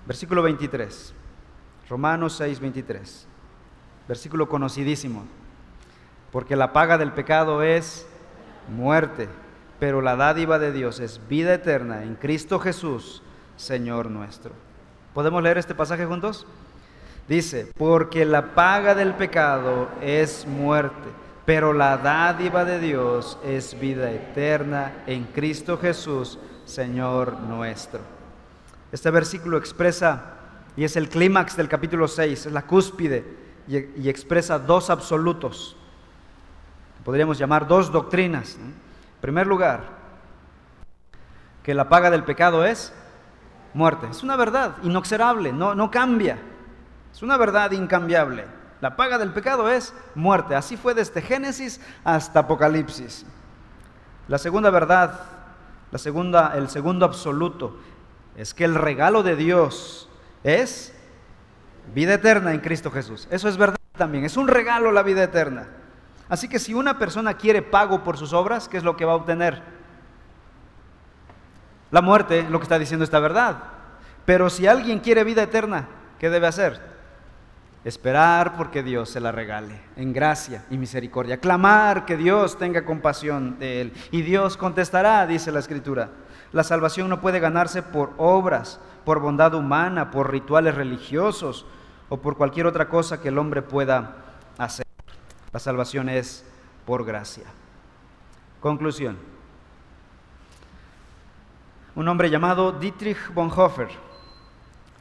Versículo 0.06 0.42
23. 0.42 1.14
Romanos 1.88 2.34
6, 2.34 2.60
23. 2.60 3.26
Versículo 4.08 4.48
conocidísimo. 4.48 5.24
Porque 6.30 6.56
la 6.56 6.72
paga 6.72 6.98
del 6.98 7.12
pecado 7.12 7.62
es 7.62 8.06
muerte, 8.68 9.28
pero 9.78 10.00
la 10.00 10.16
dádiva 10.16 10.58
de 10.58 10.72
Dios 10.72 11.00
es 11.00 11.20
vida 11.28 11.54
eterna 11.54 12.02
en 12.02 12.14
Cristo 12.14 12.58
Jesús, 12.58 13.22
Señor 13.56 14.10
nuestro. 14.10 14.52
¿Podemos 15.14 15.42
leer 15.42 15.58
este 15.58 15.74
pasaje 15.74 16.06
juntos? 16.06 16.46
Dice, 17.28 17.70
porque 17.76 18.24
la 18.24 18.54
paga 18.54 18.94
del 18.94 19.14
pecado 19.14 19.88
es 20.00 20.46
muerte, 20.46 21.08
pero 21.44 21.72
la 21.72 21.98
dádiva 21.98 22.64
de 22.64 22.80
Dios 22.80 23.38
es 23.44 23.78
vida 23.78 24.10
eterna 24.10 24.92
en 25.06 25.24
Cristo 25.24 25.78
Jesús, 25.78 26.38
Señor 26.64 27.38
nuestro. 27.40 28.21
Este 28.92 29.10
versículo 29.10 29.56
expresa, 29.56 30.34
y 30.76 30.84
es 30.84 30.96
el 30.96 31.08
clímax 31.08 31.56
del 31.56 31.66
capítulo 31.66 32.06
6, 32.06 32.46
es 32.46 32.52
la 32.52 32.66
cúspide, 32.66 33.24
y, 33.66 34.08
expresa 34.08 34.58
dos 34.58 34.90
absolutos, 34.90 35.76
podríamos 37.02 37.38
llamar 37.38 37.66
dos 37.66 37.90
doctrinas. 37.90 38.56
En 38.56 38.74
primer 39.22 39.46
lugar, 39.46 39.80
que 41.62 41.74
la 41.74 41.88
paga 41.88 42.10
del 42.10 42.24
pecado 42.24 42.66
es 42.66 42.92
muerte. 43.72 44.08
Es 44.10 44.22
una 44.22 44.36
verdad 44.36 44.76
inoxerable, 44.82 45.52
no, 45.52 45.74
no 45.74 45.90
cambia. 45.90 46.38
Es 47.12 47.22
una 47.22 47.38
verdad 47.38 47.70
incambiable. 47.70 48.44
La 48.82 48.96
paga 48.96 49.16
del 49.16 49.32
pecado 49.32 49.70
es 49.70 49.94
muerte. 50.14 50.54
Así 50.54 50.76
fue 50.76 50.92
desde 50.92 51.22
Génesis 51.22 51.80
hasta 52.04 52.40
Apocalipsis. 52.40 53.24
La 54.28 54.38
segunda 54.38 54.70
verdad, 54.70 55.20
la 55.92 55.98
segunda, 55.98 56.52
el 56.56 56.68
segundo 56.68 57.06
absoluto 57.06 57.78
es 58.36 58.54
que 58.54 58.64
el 58.64 58.74
regalo 58.74 59.22
de 59.22 59.36
Dios 59.36 60.08
es 60.44 60.94
vida 61.94 62.14
eterna 62.14 62.52
en 62.52 62.60
Cristo 62.60 62.90
Jesús. 62.90 63.28
Eso 63.30 63.48
es 63.48 63.56
verdad 63.56 63.76
también, 63.96 64.24
es 64.24 64.36
un 64.36 64.48
regalo 64.48 64.92
la 64.92 65.02
vida 65.02 65.22
eterna. 65.22 65.68
Así 66.28 66.48
que 66.48 66.58
si 66.58 66.72
una 66.72 66.98
persona 66.98 67.34
quiere 67.34 67.60
pago 67.60 68.02
por 68.04 68.16
sus 68.16 68.32
obras, 68.32 68.68
¿qué 68.68 68.78
es 68.78 68.84
lo 68.84 68.96
que 68.96 69.04
va 69.04 69.12
a 69.12 69.16
obtener? 69.16 69.62
La 71.90 72.00
muerte, 72.00 72.46
lo 72.48 72.58
que 72.58 72.62
está 72.62 72.78
diciendo 72.78 73.04
esta 73.04 73.20
verdad. 73.20 73.64
Pero 74.24 74.48
si 74.48 74.66
alguien 74.66 75.00
quiere 75.00 75.24
vida 75.24 75.42
eterna, 75.42 75.88
¿qué 76.18 76.30
debe 76.30 76.46
hacer? 76.46 76.80
Esperar 77.84 78.56
porque 78.56 78.82
Dios 78.82 79.10
se 79.10 79.20
la 79.20 79.32
regale 79.32 79.78
en 79.96 80.12
gracia 80.12 80.64
y 80.70 80.78
misericordia. 80.78 81.38
Clamar 81.38 82.06
que 82.06 82.16
Dios 82.16 82.56
tenga 82.56 82.84
compasión 82.84 83.58
de 83.58 83.82
él. 83.82 83.92
Y 84.10 84.22
Dios 84.22 84.56
contestará, 84.56 85.26
dice 85.26 85.52
la 85.52 85.58
Escritura. 85.58 86.08
La 86.52 86.64
salvación 86.64 87.08
no 87.08 87.20
puede 87.20 87.40
ganarse 87.40 87.82
por 87.82 88.12
obras, 88.18 88.78
por 89.04 89.20
bondad 89.20 89.54
humana, 89.54 90.10
por 90.10 90.30
rituales 90.30 90.74
religiosos 90.74 91.66
o 92.08 92.18
por 92.18 92.36
cualquier 92.36 92.66
otra 92.66 92.88
cosa 92.88 93.20
que 93.20 93.28
el 93.28 93.38
hombre 93.38 93.62
pueda 93.62 94.16
hacer. 94.58 94.86
La 95.52 95.58
salvación 95.58 96.08
es 96.08 96.44
por 96.84 97.04
gracia. 97.04 97.44
Conclusión. 98.60 99.16
Un 101.94 102.08
hombre 102.08 102.30
llamado 102.30 102.72
Dietrich 102.72 103.32
Bonhoeffer, 103.34 103.88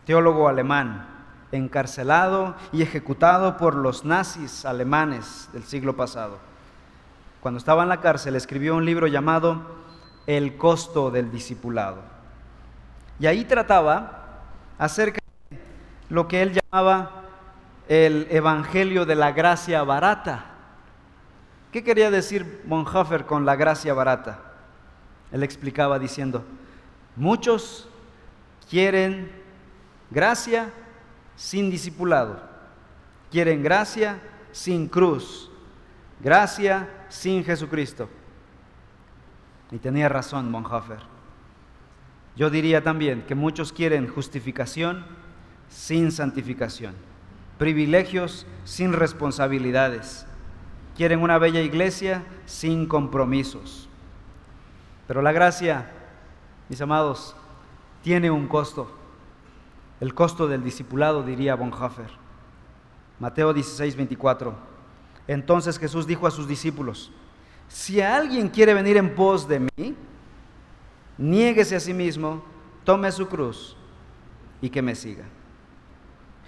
teólogo 0.05 0.47
alemán, 0.47 1.07
encarcelado 1.51 2.55
y 2.71 2.81
ejecutado 2.81 3.57
por 3.57 3.75
los 3.75 4.05
nazis 4.05 4.65
alemanes 4.65 5.49
del 5.53 5.63
siglo 5.63 5.95
pasado. 5.95 6.37
Cuando 7.41 7.57
estaba 7.57 7.83
en 7.83 7.89
la 7.89 8.01
cárcel 8.01 8.35
escribió 8.35 8.75
un 8.75 8.85
libro 8.85 9.07
llamado 9.07 9.61
El 10.27 10.57
costo 10.57 11.11
del 11.11 11.31
discipulado. 11.31 12.01
Y 13.19 13.27
ahí 13.27 13.45
trataba 13.45 14.41
acerca 14.77 15.19
de 15.49 15.57
lo 16.09 16.27
que 16.27 16.41
él 16.41 16.53
llamaba 16.53 17.23
el 17.87 18.27
evangelio 18.29 19.05
de 19.05 19.15
la 19.15 19.31
gracia 19.31 19.83
barata. 19.83 20.45
¿Qué 21.71 21.83
quería 21.83 22.11
decir 22.11 22.63
Bonhoeffer 22.65 23.25
con 23.25 23.45
la 23.45 23.55
gracia 23.55 23.93
barata? 23.93 24.39
Él 25.31 25.43
explicaba 25.43 25.99
diciendo, 25.99 26.43
muchos 27.15 27.87
quieren 28.69 29.31
gracia 30.09 30.71
sin 31.35 31.69
discipulado, 31.69 32.41
quieren 33.31 33.63
gracia 33.63 34.19
sin 34.51 34.87
cruz, 34.87 35.49
gracia 36.19 36.87
sin 37.09 37.43
Jesucristo. 37.43 38.09
Y 39.71 39.79
tenía 39.79 40.09
razón 40.09 40.51
Bonhoeffer. 40.51 40.99
Yo 42.35 42.49
diría 42.49 42.83
también 42.83 43.23
que 43.23 43.35
muchos 43.35 43.73
quieren 43.73 44.07
justificación 44.07 45.05
sin 45.69 46.11
santificación, 46.11 46.93
privilegios 47.57 48.45
sin 48.63 48.93
responsabilidades, 48.93 50.25
quieren 50.95 51.21
una 51.21 51.37
bella 51.37 51.61
iglesia 51.61 52.23
sin 52.45 52.85
compromisos. 52.85 53.87
Pero 55.07 55.21
la 55.21 55.31
gracia, 55.31 55.91
mis 56.69 56.81
amados, 56.81 57.35
tiene 58.03 58.31
un 58.31 58.47
costo. 58.47 58.91
El 59.99 60.13
costo 60.13 60.47
del 60.47 60.63
discipulado, 60.63 61.23
diría 61.23 61.55
Bonhoeffer. 61.55 62.11
Mateo 63.19 63.53
16, 63.53 63.95
24. 63.95 64.55
Entonces 65.27 65.77
Jesús 65.77 66.07
dijo 66.07 66.27
a 66.27 66.31
sus 66.31 66.47
discípulos, 66.47 67.11
si 67.71 68.01
alguien 68.01 68.49
quiere 68.49 68.73
venir 68.73 68.97
en 68.97 69.15
pos 69.15 69.47
de 69.47 69.59
mí, 69.59 69.95
niéguese 71.17 71.75
a 71.75 71.79
sí 71.79 71.93
mismo, 71.93 72.43
tome 72.83 73.11
su 73.11 73.27
cruz 73.27 73.77
y 74.61 74.69
que 74.69 74.81
me 74.81 74.93
siga. 74.93 75.23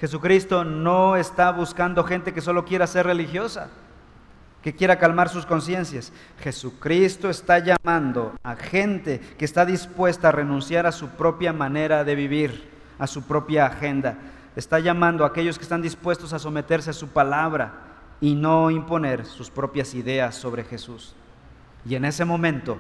Jesucristo 0.02 0.66
no 0.66 1.16
está 1.16 1.52
buscando 1.52 2.04
gente 2.04 2.34
que 2.34 2.42
solo 2.42 2.66
quiera 2.66 2.88
ser 2.88 3.06
religiosa, 3.06 3.70
que 4.62 4.76
quiera 4.76 5.00
calmar 5.00 5.30
sus 5.30 5.46
conciencias. 5.46 6.12
Jesucristo 6.42 7.30
está 7.30 7.60
llamando 7.60 8.34
a 8.44 8.58
gente 8.58 9.22
que 9.38 9.46
está 9.46 9.66
dispuesta 9.66 10.28
a 10.28 10.34
renunciar 10.34 10.86
a 10.86 10.92
su 10.92 11.08
propia 11.10 11.54
manera 11.54 12.04
de 12.04 12.16
vivir, 12.16 12.70
a 13.00 13.08
su 13.08 13.24
propia 13.24 13.66
agenda. 13.66 14.18
Está 14.58 14.80
llamando 14.80 15.24
a 15.24 15.28
aquellos 15.28 15.58
que 15.58 15.64
están 15.64 15.82
dispuestos 15.82 16.34
a 16.34 16.40
someterse 16.40 16.90
a 16.90 16.94
su 16.94 17.08
palabra 17.08 17.93
y 18.22 18.36
no 18.36 18.72
imponer 18.72 19.26
sus 19.26 19.50
propias 19.50 19.94
ideas 19.94 20.36
sobre 20.36 20.64
Jesús. 20.64 21.16
Y 21.86 21.96
en 21.96 22.06
ese 22.06 22.26
momento, 22.26 22.78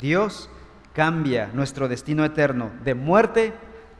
Dios 0.00 0.50
cambia 0.92 1.50
nuestro 1.52 1.88
destino 1.88 2.24
eterno 2.24 2.70
de 2.82 2.94
muerte 2.94 3.54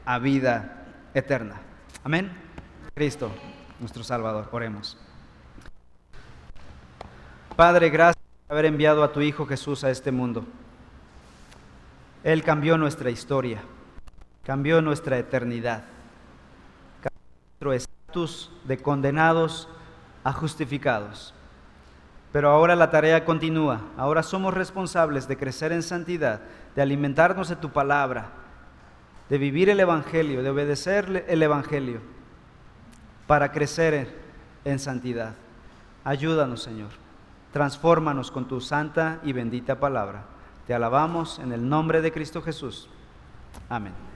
a 0.05 0.19
vida 0.19 0.85
eterna. 1.13 1.55
Amén. 2.03 2.31
Cristo, 2.93 3.31
nuestro 3.79 4.03
Salvador. 4.03 4.49
Oremos. 4.51 4.97
Padre, 7.55 7.89
gracias 7.89 8.23
por 8.47 8.53
haber 8.53 8.65
enviado 8.65 9.03
a 9.03 9.11
tu 9.11 9.21
Hijo 9.21 9.45
Jesús 9.45 9.83
a 9.83 9.89
este 9.89 10.11
mundo. 10.11 10.45
Él 12.23 12.43
cambió 12.43 12.77
nuestra 12.77 13.09
historia, 13.09 13.61
cambió 14.43 14.81
nuestra 14.81 15.17
eternidad, 15.17 15.83
cambió 17.01 17.21
nuestro 17.61 17.73
estatus 17.73 18.51
de 18.65 18.77
condenados 18.77 19.69
a 20.23 20.33
justificados. 20.33 21.33
Pero 22.31 22.49
ahora 22.49 22.75
la 22.75 22.91
tarea 22.91 23.25
continúa. 23.25 23.81
Ahora 23.97 24.23
somos 24.23 24.53
responsables 24.53 25.27
de 25.27 25.37
crecer 25.37 25.71
en 25.71 25.81
santidad, 25.81 26.41
de 26.75 26.81
alimentarnos 26.81 27.49
de 27.49 27.55
tu 27.55 27.71
palabra, 27.71 28.29
de 29.29 29.37
vivir 29.37 29.69
el 29.69 29.79
Evangelio, 29.79 30.43
de 30.43 30.49
obedecer 30.49 31.25
el 31.27 31.41
Evangelio, 31.41 32.01
para 33.25 33.51
crecer 33.51 34.15
en, 34.65 34.79
santidad. 34.79 35.33
Ayúdanos, 36.03 36.61
Señor. 36.61 36.89
Transfórmanos 37.53 38.29
con 38.29 38.47
tu 38.47 38.61
santa 38.61 39.19
y 39.23 39.33
bendita 39.33 39.79
palabra. 39.79 40.25
Te 40.67 40.73
alabamos 40.73 41.39
en 41.39 41.51
el 41.51 41.67
nombre 41.67 42.01
de 42.01 42.11
Cristo 42.11 42.41
Jesús. 42.43 42.87
Amén. 43.69 44.08